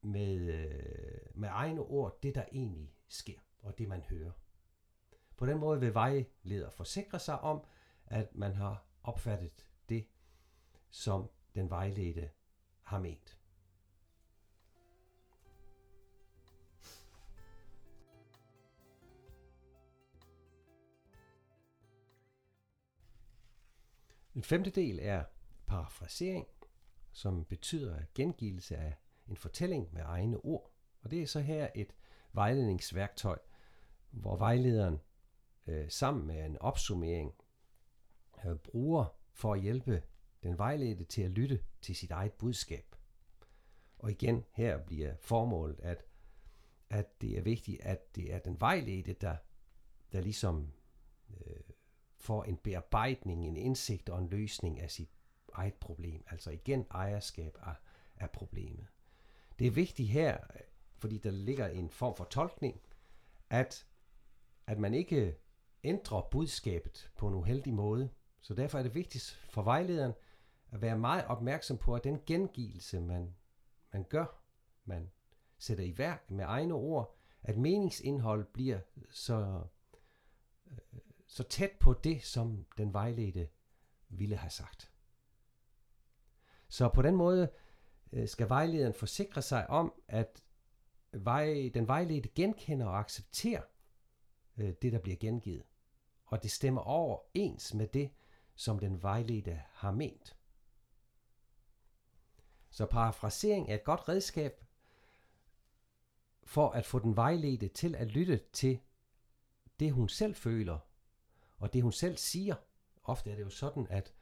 med, 0.00 0.36
øh, 0.36 1.20
med 1.34 1.48
egne 1.52 1.80
ord 1.80 2.18
det, 2.22 2.34
der 2.34 2.44
egentlig 2.52 2.94
sker, 3.08 3.38
og 3.62 3.78
det 3.78 3.88
man 3.88 4.02
hører. 4.02 4.30
På 5.36 5.46
den 5.46 5.58
måde 5.58 5.80
vil 5.80 5.94
vejleder 5.94 6.70
forsikre 6.70 7.18
sig 7.18 7.40
om, 7.40 7.64
at 8.06 8.34
man 8.34 8.54
har 8.54 8.86
opfattet 9.02 9.66
det, 9.88 10.06
som 10.90 11.30
den 11.54 11.70
vejledte 11.70 12.30
har 12.82 12.98
ment. 12.98 13.40
En 24.34 24.42
femtedel 24.42 24.98
er 25.02 25.24
parafrasering, 25.66 26.46
som 27.12 27.44
betyder 27.44 28.02
gengivelse 28.14 28.76
af 28.76 28.94
en 29.28 29.36
fortælling 29.36 29.88
med 29.92 30.02
egne 30.04 30.36
ord. 30.36 30.70
Og 31.02 31.10
det 31.10 31.22
er 31.22 31.26
så 31.26 31.40
her 31.40 31.68
et 31.74 31.94
vejledningsværktøj, 32.32 33.38
hvor 34.10 34.36
vejlederen 34.36 35.00
øh, 35.66 35.90
sammen 35.90 36.26
med 36.26 36.44
en 36.44 36.58
opsummering 36.58 37.34
øh, 38.46 38.56
bruger 38.56 39.04
for 39.32 39.54
at 39.54 39.60
hjælpe 39.60 40.02
den 40.42 40.58
vejledte 40.58 41.04
til 41.04 41.22
at 41.22 41.30
lytte 41.30 41.64
til 41.80 41.96
sit 41.96 42.10
eget 42.10 42.32
budskab. 42.32 42.96
Og 43.98 44.10
igen, 44.10 44.44
her 44.52 44.78
bliver 44.78 45.16
formålet, 45.20 45.80
at, 45.80 46.04
at 46.90 47.20
det 47.20 47.38
er 47.38 47.42
vigtigt, 47.42 47.80
at 47.80 48.16
det 48.16 48.34
er 48.34 48.38
den 48.38 48.60
vejledte, 48.60 49.12
der, 49.12 49.36
der 50.12 50.20
ligesom 50.20 50.72
øh, 51.30 51.60
får 52.24 52.44
en 52.44 52.56
bearbejdning, 52.56 53.46
en 53.46 53.56
indsigt 53.56 54.08
og 54.08 54.18
en 54.18 54.28
løsning 54.28 54.80
af 54.80 54.90
sit 54.90 55.10
eget 55.52 55.74
problem. 55.74 56.24
Altså 56.30 56.50
igen 56.50 56.86
ejerskab 56.90 57.58
af, 57.62 57.74
af 58.16 58.30
problemet. 58.30 58.86
Det 59.58 59.66
er 59.66 59.70
vigtigt 59.70 60.08
her, 60.08 60.38
fordi 60.96 61.18
der 61.18 61.30
ligger 61.30 61.68
en 61.68 61.90
form 61.90 62.16
for 62.16 62.24
tolkning, 62.24 62.80
at, 63.50 63.86
at 64.66 64.78
man 64.78 64.94
ikke 64.94 65.36
ændrer 65.84 66.28
budskabet 66.30 67.10
på 67.16 67.28
en 67.28 67.34
uheldig 67.34 67.74
måde. 67.74 68.10
Så 68.40 68.54
derfor 68.54 68.78
er 68.78 68.82
det 68.82 68.94
vigtigt 68.94 69.46
for 69.50 69.62
vejlederen 69.62 70.12
at 70.72 70.82
være 70.82 70.98
meget 70.98 71.24
opmærksom 71.26 71.78
på, 71.78 71.94
at 71.94 72.04
den 72.04 72.20
gengivelse, 72.26 73.00
man, 73.00 73.34
man 73.92 74.04
gør, 74.04 74.26
man 74.84 75.10
sætter 75.58 75.84
i 75.84 75.98
værk 75.98 76.30
med 76.30 76.44
egne 76.44 76.74
ord, 76.74 77.16
at 77.42 77.56
meningsindhold 77.56 78.44
bliver 78.44 78.78
så, 79.10 79.64
så 81.34 81.42
tæt 81.42 81.70
på 81.80 81.92
det, 81.92 82.22
som 82.22 82.66
den 82.78 82.92
vejledte 82.92 83.48
ville 84.08 84.36
have 84.36 84.50
sagt. 84.50 84.90
Så 86.68 86.88
på 86.88 87.02
den 87.02 87.16
måde 87.16 87.52
øh, 88.12 88.28
skal 88.28 88.48
vejlederen 88.48 88.94
forsikre 88.94 89.42
sig 89.42 89.70
om, 89.70 89.92
at 90.08 90.44
vej, 91.12 91.70
den 91.74 91.88
vejledte 91.88 92.28
genkender 92.28 92.86
og 92.86 92.98
accepterer 92.98 93.62
øh, 94.56 94.74
det, 94.82 94.92
der 94.92 94.98
bliver 94.98 95.16
gengivet. 95.16 95.62
Og 96.26 96.42
det 96.42 96.50
stemmer 96.50 96.80
overens 96.80 97.74
med 97.74 97.88
det, 97.88 98.10
som 98.54 98.78
den 98.78 99.02
vejledte 99.02 99.62
har 99.70 99.90
ment. 99.90 100.36
Så 102.70 102.86
parafrasering 102.86 103.70
er 103.70 103.74
et 103.74 103.84
godt 103.84 104.08
redskab 104.08 104.64
for 106.44 106.70
at 106.70 106.86
få 106.86 106.98
den 106.98 107.16
vejledte 107.16 107.68
til 107.68 107.94
at 107.94 108.06
lytte 108.06 108.40
til 108.52 108.80
det, 109.80 109.92
hun 109.92 110.08
selv 110.08 110.34
føler, 110.34 110.78
og 111.64 111.72
det, 111.72 111.82
hun 111.82 111.92
selv 111.92 112.16
siger. 112.16 112.54
Ofte 113.04 113.30
er 113.30 113.34
det 113.34 113.42
jo 113.42 113.50
sådan, 113.50 113.86
at, 113.90 114.14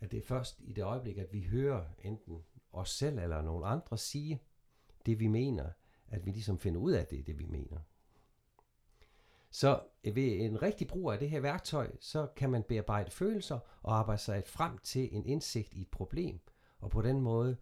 at 0.00 0.10
det 0.10 0.18
er 0.18 0.22
først 0.22 0.60
i 0.60 0.72
det 0.72 0.84
øjeblik, 0.84 1.18
at 1.18 1.32
vi 1.32 1.42
hører 1.42 1.84
enten 1.98 2.44
os 2.72 2.90
selv 2.90 3.18
eller 3.18 3.42
nogen 3.42 3.64
andre 3.64 3.98
sige 3.98 4.42
det, 5.06 5.20
vi 5.20 5.26
mener, 5.26 5.70
at 6.08 6.26
vi 6.26 6.30
ligesom 6.30 6.58
finder 6.58 6.80
ud 6.80 6.92
af, 6.92 7.06
det 7.06 7.26
det, 7.26 7.38
vi 7.38 7.46
mener. 7.46 7.78
Så 9.50 9.82
ved 10.04 10.40
en 10.40 10.62
rigtig 10.62 10.88
brug 10.88 11.12
af 11.12 11.18
det 11.18 11.30
her 11.30 11.40
værktøj, 11.40 11.90
så 12.00 12.26
kan 12.36 12.50
man 12.50 12.62
bearbejde 12.62 13.10
følelser 13.10 13.58
og 13.82 13.98
arbejde 13.98 14.22
sig 14.22 14.42
frem 14.46 14.78
til 14.78 15.16
en 15.16 15.26
indsigt 15.26 15.74
i 15.74 15.80
et 15.80 15.90
problem, 15.90 16.40
og 16.80 16.90
på 16.90 17.02
den 17.02 17.20
måde 17.20 17.56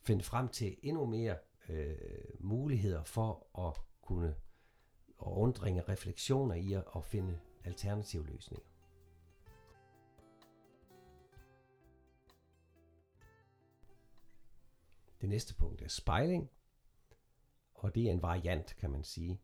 finde 0.00 0.24
frem 0.24 0.48
til 0.48 0.76
endnu 0.82 1.06
mere 1.06 1.36
øh, 1.68 1.96
muligheder 2.40 3.02
for 3.02 3.58
at 3.68 3.80
kunne 4.02 4.34
og 5.18 5.38
undringe 5.38 5.82
refleksioner 5.82 6.54
i 6.54 6.72
at, 6.72 6.84
at 6.96 7.04
finde 7.04 7.38
alternative 7.64 8.26
løsninger. 8.26 8.66
Det 15.20 15.28
næste 15.28 15.54
punkt 15.54 15.82
er 15.82 15.88
spejling, 15.88 16.50
og 17.74 17.94
det 17.94 18.06
er 18.06 18.10
en 18.10 18.22
variant, 18.22 18.76
kan 18.76 18.90
man 18.90 19.04
sige. 19.04 19.40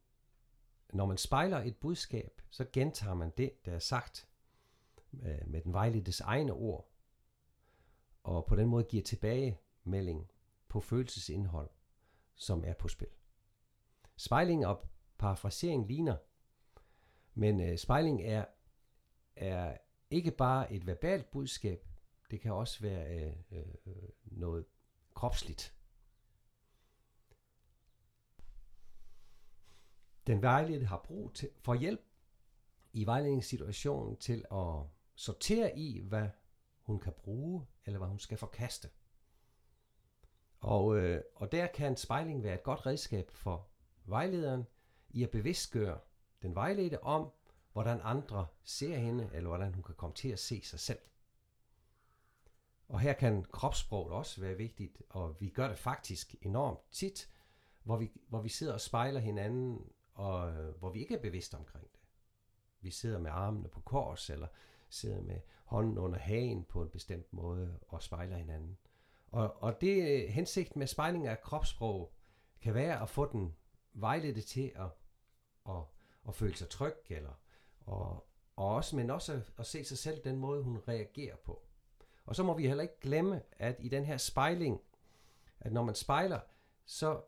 Når 0.92 1.06
man 1.06 1.18
spejler 1.18 1.58
et 1.58 1.76
budskab, 1.76 2.42
så 2.50 2.66
gentager 2.72 3.14
man 3.14 3.32
det, 3.36 3.64
der 3.64 3.72
er 3.72 3.78
sagt 3.78 4.28
øh, 5.12 5.40
med 5.46 5.62
den 5.62 5.72
vejledtes 5.72 6.20
egne 6.20 6.52
ord, 6.52 6.88
og 8.22 8.46
på 8.46 8.56
den 8.56 8.68
måde 8.68 8.84
giver 8.84 9.02
tilbagemelding 9.02 10.30
på 10.68 10.80
følelsesindhold, 10.80 11.70
som 12.34 12.64
er 12.64 12.74
på 12.74 12.88
spil. 12.88 13.08
Spejling 14.16 14.66
og 14.66 14.88
parafrasering 15.18 15.86
ligner, 15.86 16.16
men 17.38 17.60
øh, 17.60 17.78
spejling 17.78 18.22
er, 18.22 18.44
er 19.36 19.76
ikke 20.10 20.30
bare 20.30 20.72
et 20.72 20.86
verbalt 20.86 21.30
budskab, 21.30 21.86
det 22.30 22.40
kan 22.40 22.52
også 22.52 22.80
være 22.80 23.18
øh, 23.18 23.32
øh, 23.86 24.08
noget 24.24 24.64
kropsligt. 25.14 25.74
Den 30.26 30.42
vejledte 30.42 30.86
har 30.86 30.98
brug 31.04 31.34
til, 31.34 31.50
for 31.58 31.74
hjælp 31.74 32.00
i 32.92 33.06
vejledningssituationen 33.06 34.16
til 34.16 34.44
at 34.52 34.86
sortere 35.14 35.78
i, 35.78 36.00
hvad 36.00 36.28
hun 36.80 37.00
kan 37.00 37.12
bruge, 37.12 37.66
eller 37.84 37.98
hvad 37.98 38.08
hun 38.08 38.18
skal 38.18 38.38
forkaste. 38.38 38.90
Og, 40.60 40.96
øh, 40.96 41.22
og 41.34 41.52
der 41.52 41.66
kan 41.66 41.96
spejling 41.96 42.42
være 42.42 42.54
et 42.54 42.62
godt 42.62 42.86
redskab 42.86 43.30
for 43.30 43.68
vejlederen 44.04 44.66
i 45.10 45.22
at 45.22 45.30
bevidstgøre 45.30 45.98
den 46.42 46.54
vejledte 46.54 47.02
om, 47.02 47.30
hvordan 47.72 48.00
andre 48.02 48.46
ser 48.64 48.96
hende, 48.98 49.30
eller 49.32 49.48
hvordan 49.48 49.74
hun 49.74 49.82
kan 49.82 49.94
komme 49.94 50.14
til 50.14 50.28
at 50.28 50.38
se 50.38 50.62
sig 50.64 50.80
selv. 50.80 50.98
Og 52.88 53.00
her 53.00 53.12
kan 53.12 53.44
kropssproget 53.44 54.12
også 54.12 54.40
være 54.40 54.54
vigtigt, 54.54 55.02
og 55.08 55.36
vi 55.40 55.48
gør 55.48 55.68
det 55.68 55.78
faktisk 55.78 56.34
enormt 56.42 56.78
tit, 56.90 57.30
hvor 57.82 57.96
vi, 57.96 58.10
hvor 58.28 58.40
vi 58.40 58.48
sidder 58.48 58.72
og 58.72 58.80
spejler 58.80 59.20
hinanden, 59.20 59.92
og 60.14 60.52
øh, 60.52 60.74
hvor 60.74 60.90
vi 60.90 61.00
ikke 61.00 61.14
er 61.14 61.22
bevidste 61.22 61.54
omkring 61.54 61.86
det. 61.92 62.00
Vi 62.80 62.90
sidder 62.90 63.18
med 63.18 63.30
armene 63.30 63.68
på 63.68 63.80
kors, 63.80 64.30
eller 64.30 64.46
sidder 64.88 65.22
med 65.22 65.40
hånden 65.64 65.98
under 65.98 66.18
hagen 66.18 66.64
på 66.64 66.82
en 66.82 66.88
bestemt 66.88 67.32
måde 67.32 67.78
og 67.88 68.02
spejler 68.02 68.36
hinanden. 68.36 68.78
Og, 69.30 69.62
og 69.62 69.80
det 69.80 70.22
øh, 70.22 70.28
hensigt 70.28 70.76
med 70.76 70.86
spejling 70.86 71.26
af 71.26 71.40
kropssprog 71.40 72.12
kan 72.60 72.74
være 72.74 73.02
at 73.02 73.10
få 73.10 73.32
den 73.32 73.56
vejledte 73.92 74.40
til 74.40 74.72
at, 74.76 74.90
at, 75.68 75.82
at 76.28 76.34
føle 76.34 76.56
sig 76.56 76.68
tryg, 76.68 76.94
eller, 77.08 77.40
og, 77.80 78.26
og 78.56 78.74
også, 78.74 78.96
men 78.96 79.10
også 79.10 79.32
at, 79.32 79.52
at 79.58 79.66
se 79.66 79.84
sig 79.84 79.98
selv 79.98 80.24
den 80.24 80.36
måde, 80.36 80.62
hun 80.62 80.78
reagerer 80.88 81.36
på. 81.36 81.62
Og 82.26 82.36
så 82.36 82.42
må 82.42 82.56
vi 82.56 82.66
heller 82.66 82.82
ikke 82.82 83.00
glemme, 83.00 83.42
at 83.52 83.76
i 83.80 83.88
den 83.88 84.04
her 84.04 84.16
spejling, 84.16 84.80
at 85.60 85.72
når 85.72 85.84
man 85.84 85.94
spejler, 85.94 86.40
så 86.84 87.22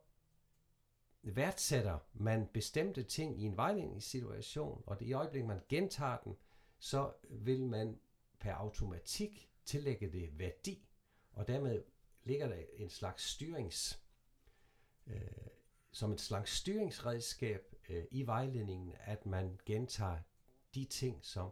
værdsætter 1.22 1.98
man 2.12 2.46
bestemte 2.52 3.02
ting 3.02 3.40
i 3.40 3.44
en 3.44 3.56
vejledningssituation, 3.56 4.82
og 4.86 5.00
det 5.00 5.06
i 5.06 5.12
øjeblikket, 5.12 5.48
man 5.48 5.60
gentager 5.68 6.16
den, 6.16 6.36
så 6.78 7.12
vil 7.30 7.66
man 7.66 8.00
per 8.38 8.52
automatik 8.52 9.50
tillægge 9.64 10.12
det 10.12 10.38
værdi, 10.38 10.88
og 11.32 11.46
dermed 11.46 11.84
ligger 12.24 12.48
der 12.48 12.62
en 12.74 12.90
slags 12.90 13.22
styrings, 13.24 14.02
øh, 15.06 15.20
som 15.92 16.12
et 16.12 16.20
slags 16.20 16.50
styringsredskab 16.50 17.74
øh, 17.90 18.04
i 18.10 18.26
vejledningen, 18.26 18.94
at 19.00 19.26
man 19.26 19.58
gentager 19.66 20.18
de 20.74 20.84
ting, 20.84 21.24
som, 21.24 21.50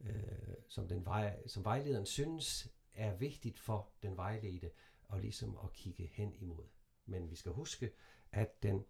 øh, 0.00 0.54
som, 0.68 0.88
den 0.88 1.06
vej, 1.06 1.46
som 1.46 1.64
vejlederen 1.64 2.06
synes 2.06 2.72
er 2.94 3.14
vigtigt 3.14 3.58
for 3.58 3.90
den 4.02 4.16
vejledte, 4.16 4.70
og 5.08 5.20
ligesom 5.20 5.58
at 5.64 5.72
kigge 5.72 6.06
hen 6.06 6.34
imod. 6.34 6.66
Men 7.06 7.30
vi 7.30 7.36
skal 7.36 7.52
huske, 7.52 7.92
at 8.32 8.62
den 8.62 8.84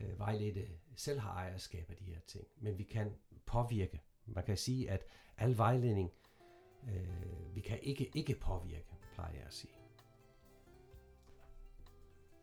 øh, 0.00 0.18
vejledte 0.18 0.68
selv 0.96 1.20
har 1.20 1.32
ejerskab 1.32 1.90
af 1.90 1.96
de 1.96 2.04
her 2.04 2.20
ting, 2.26 2.46
men 2.56 2.78
vi 2.78 2.84
kan 2.84 3.16
påvirke. 3.46 4.02
Man 4.26 4.44
kan 4.44 4.56
sige, 4.56 4.90
at 4.90 5.04
al 5.36 5.58
vejledning, 5.58 6.10
øh, 6.88 7.54
vi 7.54 7.60
kan 7.60 7.80
ikke 7.82 8.10
ikke 8.14 8.34
påvirke, 8.34 8.96
plejer 9.14 9.34
jeg 9.34 9.46
at 9.46 9.54
sige. 9.54 9.72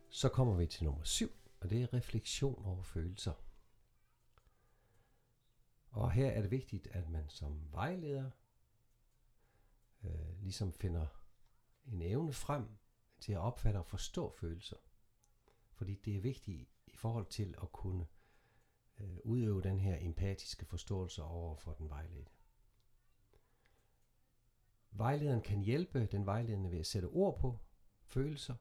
Så 0.09 0.29
kommer 0.29 0.55
vi 0.55 0.65
til 0.65 0.83
nummer 0.83 1.03
7 1.03 1.38
og 1.59 1.69
det 1.69 1.81
er 1.81 1.93
refleksion 1.93 2.65
over 2.65 2.83
følelser. 2.83 3.33
Og 5.91 6.11
her 6.11 6.31
er 6.31 6.41
det 6.41 6.51
vigtigt, 6.51 6.87
at 6.87 7.09
man 7.09 7.29
som 7.29 7.71
vejleder 7.71 8.31
øh, 10.03 10.41
ligesom 10.41 10.73
finder 10.73 11.07
en 11.85 12.01
evne 12.01 12.33
frem 12.33 12.67
til 13.19 13.33
at 13.33 13.39
opfatte 13.39 13.77
og 13.77 13.85
forstå 13.85 14.31
følelser. 14.31 14.77
Fordi 15.71 15.95
det 15.95 16.17
er 16.17 16.21
vigtigt 16.21 16.69
i 16.87 16.95
forhold 16.95 17.25
til 17.25 17.55
at 17.61 17.71
kunne 17.71 18.07
øh, 18.99 19.17
udøve 19.23 19.61
den 19.61 19.79
her 19.79 19.97
empatiske 19.99 20.65
forståelse 20.65 21.23
over 21.23 21.55
for 21.55 21.73
den 21.73 21.89
vejledte. 21.89 22.31
Vejlederen 24.91 25.41
kan 25.41 25.61
hjælpe 25.61 26.05
den 26.05 26.25
vejledende 26.25 26.71
ved 26.71 26.79
at 26.79 26.87
sætte 26.87 27.05
ord 27.05 27.39
på 27.39 27.59
følelser, 28.03 28.55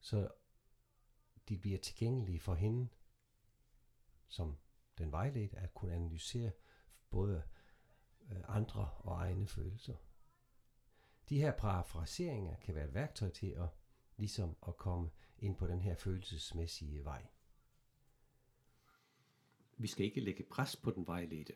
så 0.00 0.28
de 1.48 1.58
bliver 1.58 1.78
tilgængelige 1.78 2.40
for 2.40 2.54
hende 2.54 2.88
som 4.28 4.56
den 4.98 5.12
vejledte 5.12 5.56
at 5.56 5.74
kunne 5.74 5.94
analysere 5.94 6.52
både 7.10 7.42
øh, 8.30 8.40
andre 8.48 8.90
og 8.98 9.16
egne 9.16 9.46
følelser. 9.46 9.96
De 11.28 11.40
her 11.40 11.52
parafraseringer 11.52 12.56
kan 12.56 12.74
være 12.74 12.88
et 12.88 12.94
værktøj 12.94 13.30
til 13.30 13.50
at 13.50 13.68
ligesom 14.16 14.56
at 14.68 14.76
komme 14.76 15.10
ind 15.38 15.56
på 15.56 15.66
den 15.66 15.80
her 15.80 15.94
følelsesmæssige 15.94 17.04
vej. 17.04 17.26
Vi 19.76 19.86
skal 19.86 20.06
ikke 20.06 20.20
lægge 20.20 20.42
pres 20.42 20.76
på 20.76 20.90
den 20.90 21.06
vejledte. 21.06 21.54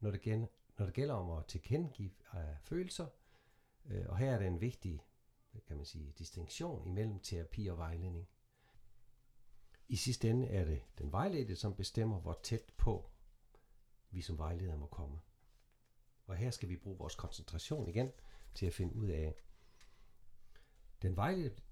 Når 0.00 0.10
det, 0.10 0.20
gælder, 0.20 0.46
når 0.78 0.84
det 0.84 0.94
gælder 0.94 1.14
om 1.14 1.30
at 1.38 1.46
tilkendegive 1.46 2.10
uh, 2.32 2.40
følelser, 2.62 3.06
uh, 3.84 4.06
og 4.08 4.18
her 4.18 4.34
er 4.34 4.38
det 4.38 4.46
en 4.46 4.60
vigtig 4.60 5.04
kan 5.66 5.76
man 5.76 5.86
sige, 5.86 6.12
distinktion 6.18 6.86
imellem 6.86 7.20
terapi 7.20 7.66
og 7.66 7.78
vejledning. 7.78 8.28
I 9.90 9.96
sidste 9.96 10.30
ende 10.30 10.46
er 10.46 10.64
det 10.64 10.82
den 10.98 11.12
vejledte, 11.12 11.56
som 11.56 11.74
bestemmer, 11.74 12.20
hvor 12.20 12.40
tæt 12.42 12.72
på 12.76 13.10
vi 14.10 14.20
som 14.20 14.38
vejleder 14.38 14.76
må 14.76 14.86
komme. 14.86 15.20
Og 16.26 16.36
her 16.36 16.50
skal 16.50 16.68
vi 16.68 16.76
bruge 16.76 16.98
vores 16.98 17.14
koncentration 17.14 17.88
igen 17.88 18.12
til 18.54 18.66
at 18.66 18.72
finde 18.72 18.96
ud 18.96 19.08
af, 19.08 19.34
den 21.02 21.16
vejledte 21.16 21.62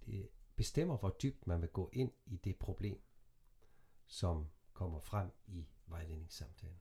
bestemmer, 0.56 0.96
hvor 0.96 1.16
dybt 1.22 1.46
man 1.46 1.60
vil 1.60 1.68
gå 1.68 1.90
ind 1.92 2.12
i 2.26 2.36
det 2.36 2.56
problem, 2.56 3.00
som 4.06 4.46
kommer 4.72 5.00
frem 5.00 5.30
i 5.46 5.66
vejledningssamtalen. 5.86 6.80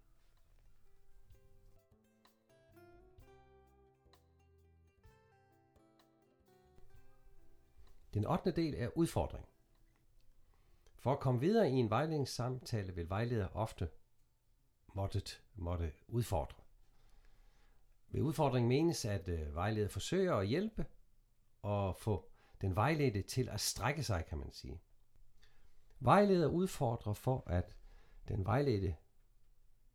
Den 8.14 8.26
8. 8.26 8.52
del 8.52 8.74
er 8.78 8.98
udfordring. 8.98 9.46
For 10.98 11.14
at 11.14 11.20
komme 11.20 11.40
videre 11.40 11.70
i 11.70 11.74
en 11.74 11.90
vejledningssamtale 11.90 12.96
vil 12.96 13.10
vejleder 13.10 13.48
ofte 13.48 13.90
måttet, 14.94 15.44
måtte 15.56 15.94
udfordre. 16.08 16.64
Ved 18.10 18.22
udfordring 18.22 18.68
menes, 18.68 19.06
at 19.06 19.28
øh, 19.28 19.56
vejleder 19.56 19.88
forsøger 19.88 20.36
at 20.36 20.48
hjælpe 20.48 20.86
og 21.62 21.96
få 21.96 22.30
den 22.62 22.76
vejledte 22.76 23.22
til 23.22 23.50
at 23.50 23.62
strække 23.62 24.04
sig, 24.04 24.26
kan 24.26 24.38
man 24.38 24.52
sige. 24.52 24.82
Vejleder 26.00 26.48
udfordrer 26.48 27.14
for, 27.14 27.44
at 27.48 27.76
den 28.28 28.46
vejledte 28.46 28.96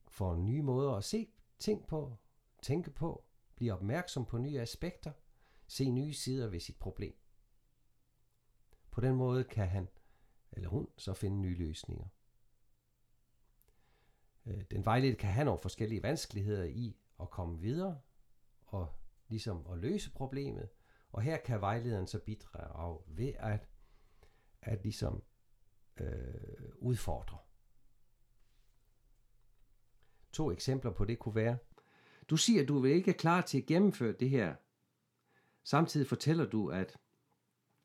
får 0.08 0.36
nye 0.36 0.62
måder 0.62 0.92
at 0.92 1.04
se 1.04 1.28
ting 1.58 1.86
på, 1.86 2.16
tænke 2.62 2.90
på, 2.90 3.24
blive 3.54 3.72
opmærksom 3.72 4.24
på 4.26 4.38
nye 4.38 4.60
aspekter, 4.60 5.12
se 5.66 5.90
nye 5.90 6.14
sider 6.14 6.48
ved 6.48 6.60
sit 6.60 6.78
problem. 6.78 7.14
På 8.90 9.00
den 9.00 9.14
måde 9.14 9.44
kan 9.44 9.68
han 9.68 9.88
eller 10.52 10.68
hun 10.68 10.88
så 10.96 11.14
finde 11.14 11.40
nye 11.40 11.58
løsninger. 11.58 12.06
Øh, 14.46 14.62
den 14.70 14.84
vejledte 14.84 15.16
kan 15.16 15.30
have 15.30 15.44
nogle 15.44 15.60
forskellige 15.60 16.02
vanskeligheder 16.02 16.64
i 16.64 16.96
at 17.20 17.30
komme 17.30 17.58
videre 17.60 18.00
og 18.66 18.88
ligesom 19.28 19.66
at 19.72 19.78
løse 19.78 20.10
problemet. 20.10 20.68
Og 21.12 21.22
her 21.22 21.36
kan 21.36 21.60
vejlederen 21.60 22.06
så 22.06 22.18
bidrage 22.18 23.02
ved 23.06 23.32
at, 23.38 23.68
at 24.62 24.82
ligesom 24.82 25.22
øh, 25.96 26.72
udfordre. 26.78 27.38
To 30.32 30.50
eksempler 30.50 30.90
på 30.90 31.04
det 31.04 31.18
kunne 31.18 31.34
være, 31.34 31.58
du 32.30 32.36
siger, 32.36 32.62
at 32.62 32.68
du 32.68 32.84
er 32.84 32.94
ikke 32.94 33.12
klar 33.12 33.40
til 33.40 33.58
at 33.58 33.66
gennemføre 33.66 34.12
det 34.12 34.30
her. 34.30 34.54
Samtidig 35.64 36.06
fortæller 36.06 36.46
du, 36.46 36.70
at, 36.70 36.96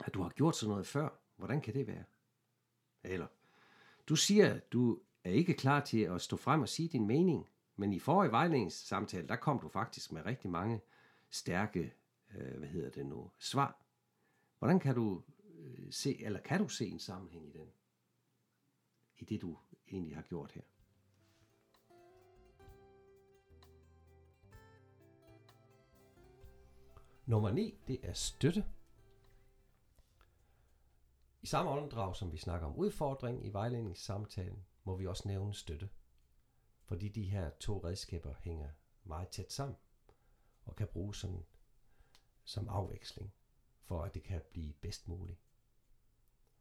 at 0.06 0.14
du 0.14 0.22
har 0.22 0.30
gjort 0.30 0.56
sådan 0.56 0.70
noget 0.70 0.88
før. 0.88 1.10
Hvordan 1.36 1.62
kan 1.62 1.74
det 1.74 1.88
være? 1.88 2.04
Eller, 3.04 3.28
du 4.10 4.16
siger, 4.16 4.60
du 4.60 5.00
er 5.24 5.32
ikke 5.32 5.54
klar 5.54 5.80
til 5.80 6.00
at 6.00 6.22
stå 6.22 6.38
frem 6.38 6.62
og 6.62 6.70
sige 6.70 6.90
din 6.90 7.08
mening, 7.08 7.50
men 7.76 7.94
i 7.94 8.00
forrige 8.00 8.32
vejledningssamtale, 8.32 9.28
der 9.28 9.36
kom 9.36 9.60
du 9.60 9.70
faktisk 9.70 10.12
med 10.12 10.26
rigtig 10.26 10.52
mange 10.52 10.82
stærke, 11.30 11.94
øh, 12.38 12.58
hvad 12.58 12.68
hedder 12.68 12.90
det 12.90 13.06
nu, 13.06 13.32
svar. 13.40 13.82
Hvordan 14.60 14.80
kan 14.80 14.96
du 14.96 15.24
øh, 15.58 15.92
se, 15.92 16.24
eller 16.24 16.40
kan 16.40 16.60
du 16.60 16.68
se 16.68 16.88
en 16.88 17.00
sammenhæng 17.00 17.48
i 17.48 17.52
den? 17.52 17.68
I 19.18 19.26
det, 19.26 19.42
du 19.42 19.58
egentlig 19.92 20.16
har 20.16 20.22
gjort 20.22 20.52
her. 20.52 20.62
Nummer 27.26 27.52
9, 27.52 27.78
det 27.88 28.00
er 28.04 28.14
støtte. 28.14 28.66
I 31.48 31.50
samme 31.50 31.72
åndedrag, 31.72 32.16
som 32.16 32.32
vi 32.32 32.38
snakker 32.38 32.68
om 32.68 32.76
udfordring 32.76 33.46
i 33.46 33.50
vejledningssamtalen, 33.50 34.66
må 34.84 34.96
vi 34.96 35.08
også 35.08 35.28
nævne 35.28 35.54
støtte. 35.54 35.90
Fordi 36.84 37.10
de 37.10 37.24
her 37.24 37.50
to 37.50 37.84
redskaber 37.84 38.34
hænger 38.40 38.70
meget 39.04 39.28
tæt 39.28 39.54
sammen 39.54 39.78
og 40.66 40.76
kan 40.76 40.88
bruges 40.88 41.18
som, 41.18 41.46
som 42.44 42.70
afveksling, 42.70 43.34
for 43.82 44.04
at 44.04 44.14
det 44.14 44.24
kan 44.24 44.42
blive 44.52 44.74
bedst 44.74 45.08
muligt. 45.08 45.40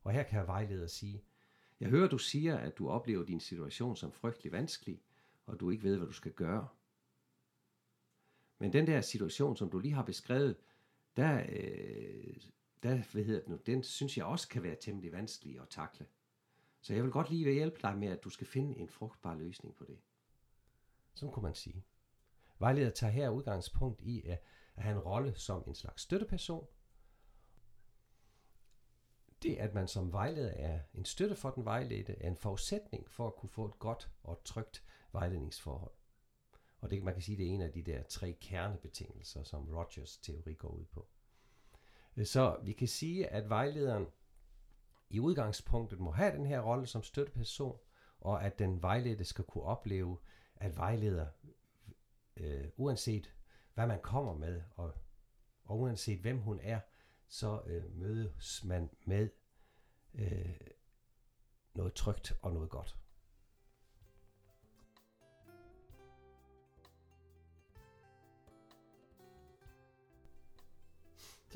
Og 0.02 0.12
her 0.12 0.22
kan 0.22 0.46
vejleder 0.46 0.86
sige, 0.86 1.24
jeg 1.80 1.88
hører, 1.88 2.08
du 2.08 2.18
siger, 2.18 2.56
at 2.56 2.78
du 2.78 2.88
oplever 2.88 3.24
din 3.24 3.40
situation 3.40 3.96
som 3.96 4.12
frygtelig 4.12 4.52
vanskelig, 4.52 5.02
og 5.46 5.60
du 5.60 5.70
ikke 5.70 5.84
ved, 5.84 5.96
hvad 5.96 6.06
du 6.06 6.12
skal 6.12 6.32
gøre. 6.32 6.68
Men 8.58 8.72
den 8.72 8.86
der 8.86 9.00
situation, 9.00 9.56
som 9.56 9.70
du 9.70 9.78
lige 9.78 9.94
har 9.94 10.04
beskrevet, 10.04 10.56
der, 11.16 11.46
øh, 11.48 12.36
der 12.82 13.12
hvad 13.12 13.24
hedder 13.24 13.40
det 13.40 13.48
nu, 13.48 13.56
den 13.66 13.82
synes 13.82 14.16
jeg 14.16 14.24
også 14.24 14.48
kan 14.48 14.62
være 14.62 14.76
temmelig 14.80 15.12
vanskelig 15.12 15.60
at 15.60 15.68
takle. 15.68 16.06
Så 16.80 16.94
jeg 16.94 17.02
vil 17.02 17.12
godt 17.12 17.30
lige 17.30 17.52
hjælpe 17.52 17.78
dig 17.82 17.98
med, 17.98 18.08
at 18.08 18.24
du 18.24 18.30
skal 18.30 18.46
finde 18.46 18.78
en 18.78 18.88
frugtbar 18.88 19.34
løsning 19.34 19.74
på 19.74 19.84
det. 19.84 19.98
Sådan 21.14 21.32
kunne 21.32 21.42
man 21.42 21.54
sige. 21.54 21.84
Vejleder 22.58 22.90
tager 22.90 23.10
her 23.10 23.28
udgangspunkt 23.28 24.02
i, 24.02 24.22
at, 24.26 24.42
at 24.76 24.82
have 24.82 24.96
en 24.96 25.02
rolle 25.02 25.34
som 25.34 25.64
en 25.66 25.74
slags 25.74 26.02
støtteperson. 26.02 26.66
Det, 29.42 29.56
at 29.56 29.74
man 29.74 29.88
som 29.88 30.12
vejleder 30.12 30.50
er 30.50 30.80
en 30.94 31.04
støtte 31.04 31.36
for 31.36 31.50
den 31.50 31.64
vejledte, 31.64 32.12
er 32.22 32.28
en 32.28 32.36
forudsætning 32.36 33.10
for 33.10 33.26
at 33.26 33.36
kunne 33.36 33.50
få 33.50 33.66
et 33.66 33.78
godt 33.78 34.10
og 34.22 34.44
trygt 34.44 34.84
vejledningsforhold. 35.12 35.94
Og 36.80 36.90
det, 36.90 37.02
man 37.02 37.14
kan 37.14 37.22
sige, 37.22 37.36
det 37.36 37.46
er 37.46 37.50
en 37.50 37.62
af 37.62 37.72
de 37.72 37.82
der 37.82 38.02
tre 38.02 38.32
kernebetingelser, 38.40 39.42
som 39.42 39.68
Rogers 39.68 40.16
teori 40.16 40.54
går 40.54 40.68
ud 40.68 40.84
på. 40.84 41.08
Så 42.24 42.58
vi 42.62 42.72
kan 42.72 42.88
sige, 42.88 43.26
at 43.26 43.48
vejlederen 43.48 44.06
i 45.10 45.20
udgangspunktet 45.20 46.00
må 46.00 46.10
have 46.10 46.36
den 46.36 46.46
her 46.46 46.60
rolle 46.60 46.86
som 46.86 47.02
støtteperson, 47.02 47.78
og 48.20 48.44
at 48.44 48.58
den 48.58 48.82
vejledte 48.82 49.24
skal 49.24 49.44
kunne 49.44 49.64
opleve, 49.64 50.18
at 50.56 50.76
vejleder, 50.76 51.26
øh, 52.36 52.68
uanset 52.76 53.34
hvad 53.74 53.86
man 53.86 54.00
kommer 54.00 54.34
med, 54.34 54.62
og, 54.74 54.94
og 55.64 55.78
uanset 55.78 56.20
hvem 56.20 56.38
hun 56.38 56.60
er, 56.62 56.80
så 57.28 57.62
øh, 57.66 57.96
mødes 57.96 58.64
man 58.64 58.90
med 59.06 59.28
øh, 60.14 60.56
noget 61.74 61.94
trygt 61.94 62.32
og 62.42 62.52
noget 62.52 62.70
godt. 62.70 62.96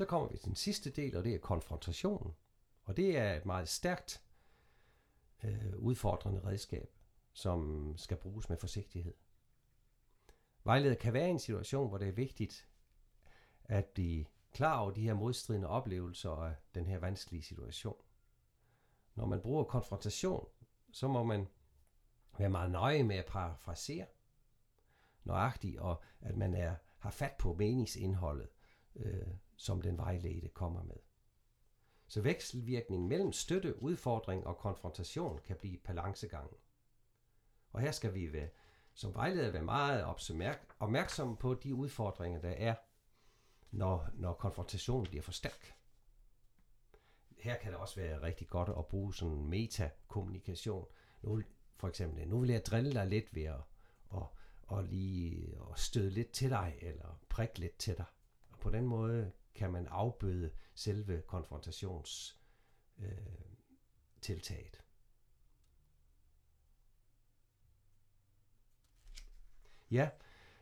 Så 0.01 0.05
kommer 0.05 0.27
vi 0.27 0.37
til 0.37 0.45
den 0.45 0.55
sidste 0.55 0.89
del, 0.89 1.17
og 1.17 1.23
det 1.23 1.35
er 1.35 1.39
konfrontationen. 1.39 2.35
Og 2.83 2.97
det 2.97 3.17
er 3.17 3.33
et 3.33 3.45
meget 3.45 3.69
stærkt 3.69 4.23
øh, 5.43 5.77
udfordrende 5.77 6.45
redskab, 6.45 6.89
som 7.33 7.93
skal 7.97 8.17
bruges 8.17 8.49
med 8.49 8.57
forsigtighed. 8.57 9.13
Vejleder 10.63 10.95
kan 10.95 11.13
være 11.13 11.27
i 11.27 11.31
en 11.31 11.39
situation, 11.39 11.89
hvor 11.89 11.97
det 11.97 12.07
er 12.07 12.11
vigtigt 12.11 12.69
at 13.63 13.85
blive 13.85 14.25
klar 14.53 14.79
over 14.79 14.91
de 14.91 15.01
her 15.01 15.13
modstridende 15.13 15.67
oplevelser 15.67 16.29
og 16.29 16.53
den 16.75 16.85
her 16.85 16.99
vanskelige 16.99 17.43
situation. 17.43 18.01
Når 19.15 19.25
man 19.25 19.41
bruger 19.41 19.63
konfrontation, 19.63 20.47
så 20.91 21.07
må 21.07 21.23
man 21.23 21.47
være 22.37 22.49
meget 22.49 22.71
nøje 22.71 23.03
med 23.03 23.15
at 23.15 23.25
parafrasere 23.25 24.05
nøjagtigt, 25.23 25.79
og 25.79 26.03
at 26.21 26.37
man 26.37 26.53
er, 26.53 26.75
har 26.97 27.11
fat 27.11 27.35
på 27.39 27.53
meningsindholdet, 27.53 28.49
øh, 28.95 29.27
som 29.55 29.81
den 29.81 29.97
vejledte 29.97 30.47
kommer 30.47 30.83
med. 30.83 30.95
Så 32.07 32.21
vekselvirkningen 32.21 33.09
mellem 33.09 33.33
støtte, 33.33 33.81
udfordring 33.81 34.47
og 34.47 34.57
konfrontation 34.57 35.39
kan 35.45 35.55
blive 35.55 35.77
balancegangen. 35.77 36.57
Og 37.73 37.81
her 37.81 37.91
skal 37.91 38.13
vi 38.13 38.33
være, 38.33 38.49
som 38.93 39.13
vejleder 39.13 39.51
være 39.51 39.63
meget 39.63 40.05
opmærksomme 40.79 41.37
på 41.37 41.53
de 41.53 41.75
udfordringer, 41.75 42.41
der 42.41 42.49
er, 42.49 42.75
når, 43.71 44.09
når 44.13 44.33
konfrontationen 44.33 45.05
bliver 45.05 45.23
for 45.23 45.31
stærk. 45.31 45.73
Her 47.37 47.57
kan 47.57 47.71
det 47.71 47.79
også 47.79 47.95
være 47.95 48.21
rigtig 48.21 48.47
godt 48.47 48.69
at 48.69 48.87
bruge 48.87 49.13
sådan 49.13 49.45
metakommunikation. 49.45 50.87
Nu, 51.21 51.41
for 51.75 51.87
eksempel, 51.87 52.27
nu 52.27 52.39
vil 52.39 52.49
jeg 52.49 52.65
drille 52.65 52.93
dig 52.93 53.07
lidt 53.07 53.35
ved 53.35 53.43
at, 53.43 53.61
og, 54.09 54.35
og 54.63 54.83
lige 54.83 55.57
at 55.71 55.79
støde 55.79 56.09
lidt 56.09 56.31
til 56.31 56.49
dig, 56.49 56.77
eller 56.81 57.19
prikke 57.29 57.59
lidt 57.59 57.77
til 57.77 57.97
dig. 57.97 58.05
På 58.61 58.69
den 58.69 58.85
måde 58.85 59.31
kan 59.55 59.71
man 59.71 59.87
afbøde 59.87 60.51
selve 60.75 61.21
konfrontations 61.21 62.39
øh, 62.99 63.11
tiltaget. 64.21 64.83
Ja, 69.91 70.09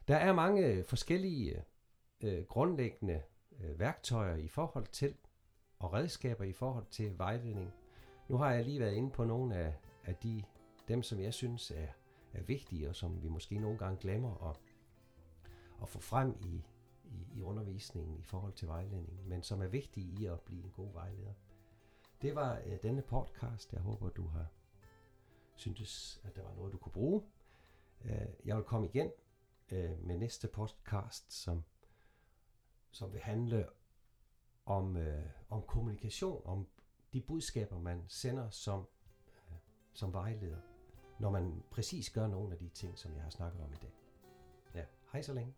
der 0.07 0.15
er 0.15 0.33
mange 0.33 0.83
forskellige 0.83 1.63
øh, 2.21 2.45
grundlæggende 2.45 3.21
øh, 3.59 3.79
værktøjer 3.79 4.35
i 4.35 4.47
forhold 4.47 4.87
til 4.87 5.15
og 5.79 5.93
redskaber 5.93 6.43
i 6.43 6.53
forhold 6.53 6.85
til 6.85 7.17
vejledning. 7.17 7.73
Nu 8.27 8.37
har 8.37 8.51
jeg 8.51 8.65
lige 8.65 8.79
været 8.79 8.93
inde 8.93 9.11
på 9.11 9.23
nogle 9.23 9.55
af, 9.55 9.73
af 10.05 10.15
de, 10.15 10.43
dem, 10.87 11.03
som 11.03 11.19
jeg 11.19 11.33
synes 11.33 11.71
er, 11.71 11.87
er 12.33 12.41
vigtige, 12.41 12.89
og 12.89 12.95
som 12.95 13.23
vi 13.23 13.27
måske 13.27 13.59
nogle 13.59 13.77
gange 13.77 13.97
glemmer 13.99 14.49
at, 14.49 14.59
at 15.81 15.89
få 15.89 15.99
frem 15.99 16.37
i, 16.41 16.63
i, 17.11 17.37
i 17.37 17.41
undervisningen 17.41 18.17
i 18.17 18.23
forhold 18.23 18.53
til 18.53 18.67
vejledning, 18.67 19.27
men 19.27 19.43
som 19.43 19.61
er 19.61 19.67
vigtige 19.67 20.21
i 20.21 20.25
at 20.25 20.41
blive 20.41 20.63
en 20.63 20.71
god 20.71 20.93
vejleder. 20.93 21.33
Det 22.21 22.35
var 22.35 22.61
øh, 22.65 22.77
denne 22.83 23.01
podcast. 23.01 23.73
Jeg 23.73 23.81
håber, 23.81 24.09
du 24.09 24.27
har 24.27 24.47
syntes, 25.55 26.21
at 26.23 26.35
der 26.35 26.43
var 26.43 26.53
noget, 26.55 26.73
du 26.73 26.77
kunne 26.77 26.91
bruge. 26.91 27.23
Øh, 28.05 28.27
jeg 28.45 28.55
vil 28.55 28.63
komme 28.63 28.87
igen 28.87 29.11
øh, 29.71 30.05
med 30.05 30.17
næste 30.17 30.47
podcast, 30.47 31.33
som, 31.33 31.63
som 32.91 33.13
vil 33.13 33.21
handle 33.21 33.67
om, 34.65 34.97
øh, 34.97 35.25
om 35.49 35.61
kommunikation, 35.61 36.41
om 36.45 36.67
de 37.13 37.21
budskaber, 37.21 37.79
man 37.79 38.03
sender 38.07 38.49
som, 38.49 38.87
øh, 39.49 39.57
som 39.93 40.13
vejleder, 40.13 40.59
når 41.19 41.29
man 41.29 41.63
præcis 41.71 42.09
gør 42.09 42.27
nogle 42.27 42.53
af 42.53 42.59
de 42.59 42.69
ting, 42.69 42.97
som 42.97 43.13
jeg 43.15 43.23
har 43.23 43.29
snakket 43.29 43.61
om 43.61 43.73
i 43.73 43.77
dag. 43.81 43.93
Ja, 44.75 44.85
hej 45.11 45.21
så 45.21 45.33
længe. 45.33 45.53